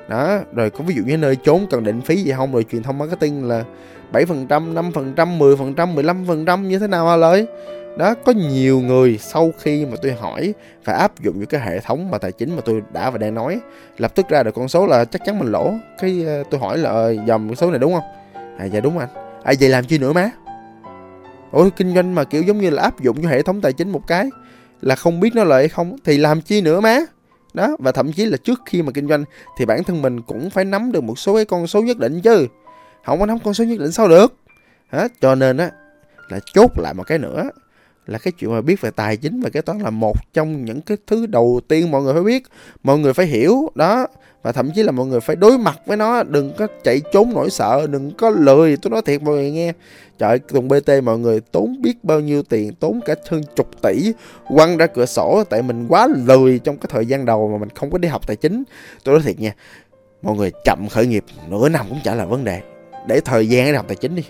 đó, 0.07 0.39
rồi 0.53 0.69
có 0.69 0.83
ví 0.83 0.95
dụ 0.95 1.03
như 1.05 1.17
nơi 1.17 1.35
trốn 1.35 1.67
cần 1.69 1.83
định 1.83 2.01
phí 2.01 2.15
gì 2.15 2.31
không, 2.31 2.53
rồi 2.53 2.65
truyền 2.71 2.83
thông 2.83 2.97
marketing 2.97 3.47
là 3.47 3.63
7% 4.13 4.47
5% 4.47 5.37
10% 5.37 5.95
15% 5.95 6.61
như 6.61 6.79
thế 6.79 6.87
nào 6.87 7.07
hả 7.07 7.15
lời 7.15 7.47
đó, 7.97 8.15
có 8.25 8.31
nhiều 8.31 8.79
người 8.79 9.17
sau 9.17 9.51
khi 9.59 9.85
mà 9.85 9.95
tôi 10.01 10.11
hỏi 10.11 10.53
và 10.85 10.93
áp 10.93 11.19
dụng 11.19 11.39
những 11.39 11.47
cái 11.47 11.61
hệ 11.61 11.79
thống 11.79 12.11
mà 12.11 12.17
tài 12.17 12.31
chính 12.31 12.55
mà 12.55 12.61
tôi 12.65 12.81
đã 12.93 13.09
và 13.09 13.17
đang 13.17 13.35
nói, 13.35 13.59
lập 13.97 14.15
tức 14.15 14.29
ra 14.29 14.43
được 14.43 14.55
con 14.55 14.67
số 14.67 14.85
là 14.87 15.05
chắc 15.05 15.25
chắn 15.25 15.39
mình 15.39 15.51
lỗ. 15.51 15.73
Cái 16.01 16.23
ờ, 16.25 16.43
tôi 16.51 16.59
hỏi 16.59 16.77
là 16.77 16.89
ờ, 16.89 17.15
dòng 17.25 17.47
con 17.47 17.55
số 17.55 17.69
này 17.69 17.79
đúng 17.79 17.93
không? 17.93 18.03
À 18.57 18.65
dạ 18.65 18.79
đúng 18.79 18.97
anh. 18.97 19.09
À 19.43 19.53
vậy 19.59 19.69
làm 19.69 19.85
chi 19.85 19.97
nữa 19.97 20.13
má? 20.13 20.29
Ôi 21.51 21.69
kinh 21.75 21.95
doanh 21.95 22.15
mà 22.15 22.23
kiểu 22.23 22.43
giống 22.43 22.57
như 22.57 22.69
là 22.69 22.83
áp 22.83 22.99
dụng 22.99 23.23
cho 23.23 23.29
hệ 23.29 23.41
thống 23.41 23.61
tài 23.61 23.73
chính 23.73 23.89
một 23.89 24.07
cái 24.07 24.29
là 24.81 24.95
không 24.95 25.19
biết 25.19 25.35
nó 25.35 25.43
lợi 25.43 25.61
hay 25.61 25.69
không, 25.69 25.95
thì 26.03 26.17
làm 26.17 26.41
chi 26.41 26.61
nữa 26.61 26.79
má? 26.79 26.99
Đó, 27.53 27.75
và 27.79 27.91
thậm 27.91 28.11
chí 28.11 28.25
là 28.25 28.37
trước 28.37 28.61
khi 28.65 28.81
mà 28.81 28.91
kinh 28.91 29.07
doanh 29.07 29.23
thì 29.57 29.65
bản 29.65 29.83
thân 29.83 30.01
mình 30.01 30.21
cũng 30.21 30.49
phải 30.49 30.65
nắm 30.65 30.91
được 30.91 31.03
một 31.03 31.19
số 31.19 31.35
cái 31.35 31.45
con 31.45 31.67
số 31.67 31.81
nhất 31.81 31.97
định 31.97 32.21
chứ. 32.21 32.47
Không 33.05 33.19
có 33.19 33.25
nắm 33.25 33.39
con 33.39 33.53
số 33.53 33.63
nhất 33.63 33.79
định 33.79 33.91
sao 33.91 34.07
được. 34.07 34.33
Hả 34.87 35.07
cho 35.21 35.35
nên 35.35 35.57
á, 35.57 35.71
là 36.29 36.39
chốt 36.53 36.71
lại 36.77 36.93
một 36.93 37.03
cái 37.07 37.17
nữa 37.17 37.49
là 38.11 38.17
cái 38.17 38.31
chuyện 38.31 38.51
mà 38.51 38.61
biết 38.61 38.81
về 38.81 38.91
tài 38.91 39.17
chính 39.17 39.41
và 39.41 39.49
kế 39.49 39.61
toán 39.61 39.79
là 39.79 39.89
một 39.89 40.33
trong 40.33 40.65
những 40.65 40.81
cái 40.81 40.97
thứ 41.07 41.25
đầu 41.25 41.61
tiên 41.67 41.91
mọi 41.91 42.01
người 42.01 42.13
phải 42.13 42.23
biết, 42.23 42.43
mọi 42.83 42.99
người 42.99 43.13
phải 43.13 43.25
hiểu, 43.25 43.69
đó. 43.75 44.07
Và 44.43 44.51
thậm 44.51 44.71
chí 44.75 44.83
là 44.83 44.91
mọi 44.91 45.05
người 45.05 45.19
phải 45.19 45.35
đối 45.35 45.57
mặt 45.57 45.79
với 45.85 45.97
nó, 45.97 46.23
đừng 46.23 46.53
có 46.57 46.67
chạy 46.83 47.01
trốn 47.13 47.31
nỗi 47.33 47.49
sợ, 47.49 47.87
đừng 47.87 48.11
có 48.11 48.29
lười. 48.29 48.77
Tôi 48.77 48.91
nói 48.91 49.01
thiệt 49.05 49.21
mọi 49.21 49.35
người 49.35 49.51
nghe, 49.51 49.73
trời 50.17 50.39
tùng 50.39 50.67
bt 50.67 50.89
mọi 51.03 51.19
người 51.19 51.39
tốn 51.39 51.81
biết 51.81 52.03
bao 52.03 52.19
nhiêu 52.19 52.43
tiền, 52.43 52.73
tốn 52.73 52.99
cả 53.05 53.15
hơn 53.29 53.41
chục 53.55 53.81
tỷ 53.81 54.13
quăng 54.47 54.77
ra 54.77 54.87
cửa 54.87 55.05
sổ, 55.05 55.43
tại 55.49 55.61
mình 55.61 55.87
quá 55.87 56.07
lười 56.25 56.59
trong 56.59 56.77
cái 56.77 56.87
thời 56.89 57.05
gian 57.05 57.25
đầu 57.25 57.49
mà 57.49 57.57
mình 57.57 57.69
không 57.69 57.91
có 57.91 57.97
đi 57.97 58.07
học 58.07 58.27
tài 58.27 58.35
chính. 58.35 58.63
Tôi 59.03 59.15
nói 59.15 59.23
thiệt 59.25 59.39
nha, 59.39 59.55
mọi 60.21 60.37
người 60.37 60.51
chậm 60.65 60.87
khởi 60.89 61.07
nghiệp, 61.07 61.23
nửa 61.49 61.69
năm 61.69 61.85
cũng 61.89 61.99
chả 62.03 62.15
là 62.15 62.25
vấn 62.25 62.43
đề. 62.43 62.61
Để 63.07 63.21
thời 63.25 63.49
gian 63.49 63.65
để 63.65 63.77
học 63.77 63.85
tài 63.87 63.97
chính 63.97 64.15
đi, 64.15 64.23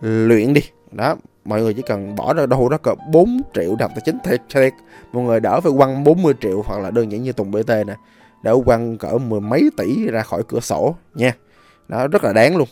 luyện 0.00 0.54
đi, 0.54 0.62
đó 0.92 1.16
mọi 1.44 1.62
người 1.62 1.74
chỉ 1.74 1.82
cần 1.82 2.14
bỏ 2.14 2.34
ra 2.34 2.46
đâu 2.46 2.68
đó 2.68 2.78
cỡ 2.78 2.94
4 3.10 3.40
triệu 3.54 3.76
đồng 3.78 3.90
tài 3.94 4.02
chính. 4.04 4.18
Thiệt 4.24 4.40
thiệt. 4.54 4.72
Mọi 5.12 5.24
người 5.24 5.40
đỡ 5.40 5.60
phải 5.60 5.72
quăng 5.76 6.04
40 6.04 6.34
triệu 6.40 6.62
hoặc 6.66 6.80
là 6.80 6.90
đơn 6.90 7.12
giản 7.12 7.22
như 7.22 7.32
Tùng 7.32 7.50
BT 7.50 7.68
nè. 7.68 7.94
Đỡ 8.42 8.56
quăng 8.64 8.98
cỡ 8.98 9.18
mười 9.18 9.40
mấy 9.40 9.70
tỷ 9.76 10.08
ra 10.10 10.22
khỏi 10.22 10.42
cửa 10.48 10.60
sổ 10.60 10.94
nha. 11.14 11.32
Đó, 11.88 12.08
rất 12.08 12.24
là 12.24 12.32
đáng 12.32 12.56
luôn. 12.56 12.68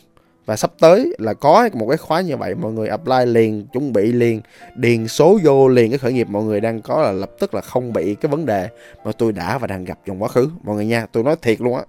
Và 0.47 0.57
sắp 0.57 0.71
tới 0.81 1.15
là 1.19 1.35
có 1.35 1.69
một 1.73 1.87
cái 1.89 1.97
khóa 1.97 2.21
như 2.21 2.37
vậy, 2.37 2.55
mọi 2.55 2.73
người 2.73 2.89
apply 2.89 3.27
liền, 3.27 3.67
chuẩn 3.67 3.93
bị 3.93 4.13
liền, 4.13 4.41
điền 4.77 5.09
số 5.09 5.39
vô 5.45 5.69
liền 5.69 5.91
cái 5.91 5.99
khởi 5.99 6.13
nghiệp 6.13 6.27
mọi 6.31 6.45
người 6.45 6.61
đang 6.61 6.81
có 6.81 7.03
là 7.03 7.13
lập 7.13 7.31
tức 7.39 7.55
là 7.55 7.61
không 7.61 7.93
bị 7.93 8.15
cái 8.15 8.31
vấn 8.31 8.47
đề 8.47 8.69
mà 9.05 9.13
tôi 9.13 9.33
đã 9.33 9.59
và 9.59 9.67
đang 9.67 9.85
gặp 9.85 9.99
trong 10.07 10.23
quá 10.23 10.29
khứ. 10.29 10.49
Mọi 10.63 10.77
người 10.77 10.87
nha, 10.87 11.07
tôi 11.13 11.23
nói 11.23 11.37
thiệt 11.43 11.61
luôn 11.61 11.77
á. 11.77 11.83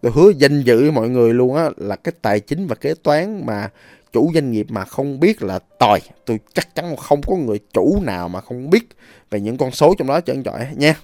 Tôi 0.00 0.12
hứa 0.14 0.30
danh 0.36 0.62
dự 0.62 0.80
với 0.80 0.90
mọi 0.90 1.08
người 1.08 1.34
luôn 1.34 1.56
á 1.56 1.70
là 1.76 1.96
cái 1.96 2.12
tài 2.22 2.40
chính 2.40 2.66
và 2.66 2.74
kế 2.74 2.94
toán 3.02 3.46
mà 3.46 3.70
chủ 4.12 4.30
doanh 4.34 4.50
nghiệp 4.50 4.66
mà 4.68 4.84
không 4.84 5.20
biết 5.20 5.42
là 5.42 5.58
tồi, 5.58 5.98
tôi 6.24 6.40
chắc 6.54 6.74
chắn 6.74 6.96
không 6.96 7.20
có 7.26 7.36
người 7.36 7.60
chủ 7.72 8.00
nào 8.02 8.28
mà 8.28 8.40
không 8.40 8.70
biết 8.70 8.88
về 9.30 9.40
những 9.40 9.56
con 9.56 9.70
số 9.70 9.94
trong 9.98 10.08
đó 10.08 10.20
trơn 10.20 10.42
trọi 10.42 10.66
nha 10.76 10.94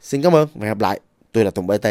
xin 0.00 0.22
cảm 0.22 0.34
ơn 0.34 0.48
và 0.54 0.66
hẹn 0.66 0.70
gặp 0.70 0.80
lại. 0.80 1.00
Tôi 1.32 1.44
là 1.44 1.50
tùng 1.50 1.66
bt 1.66 1.86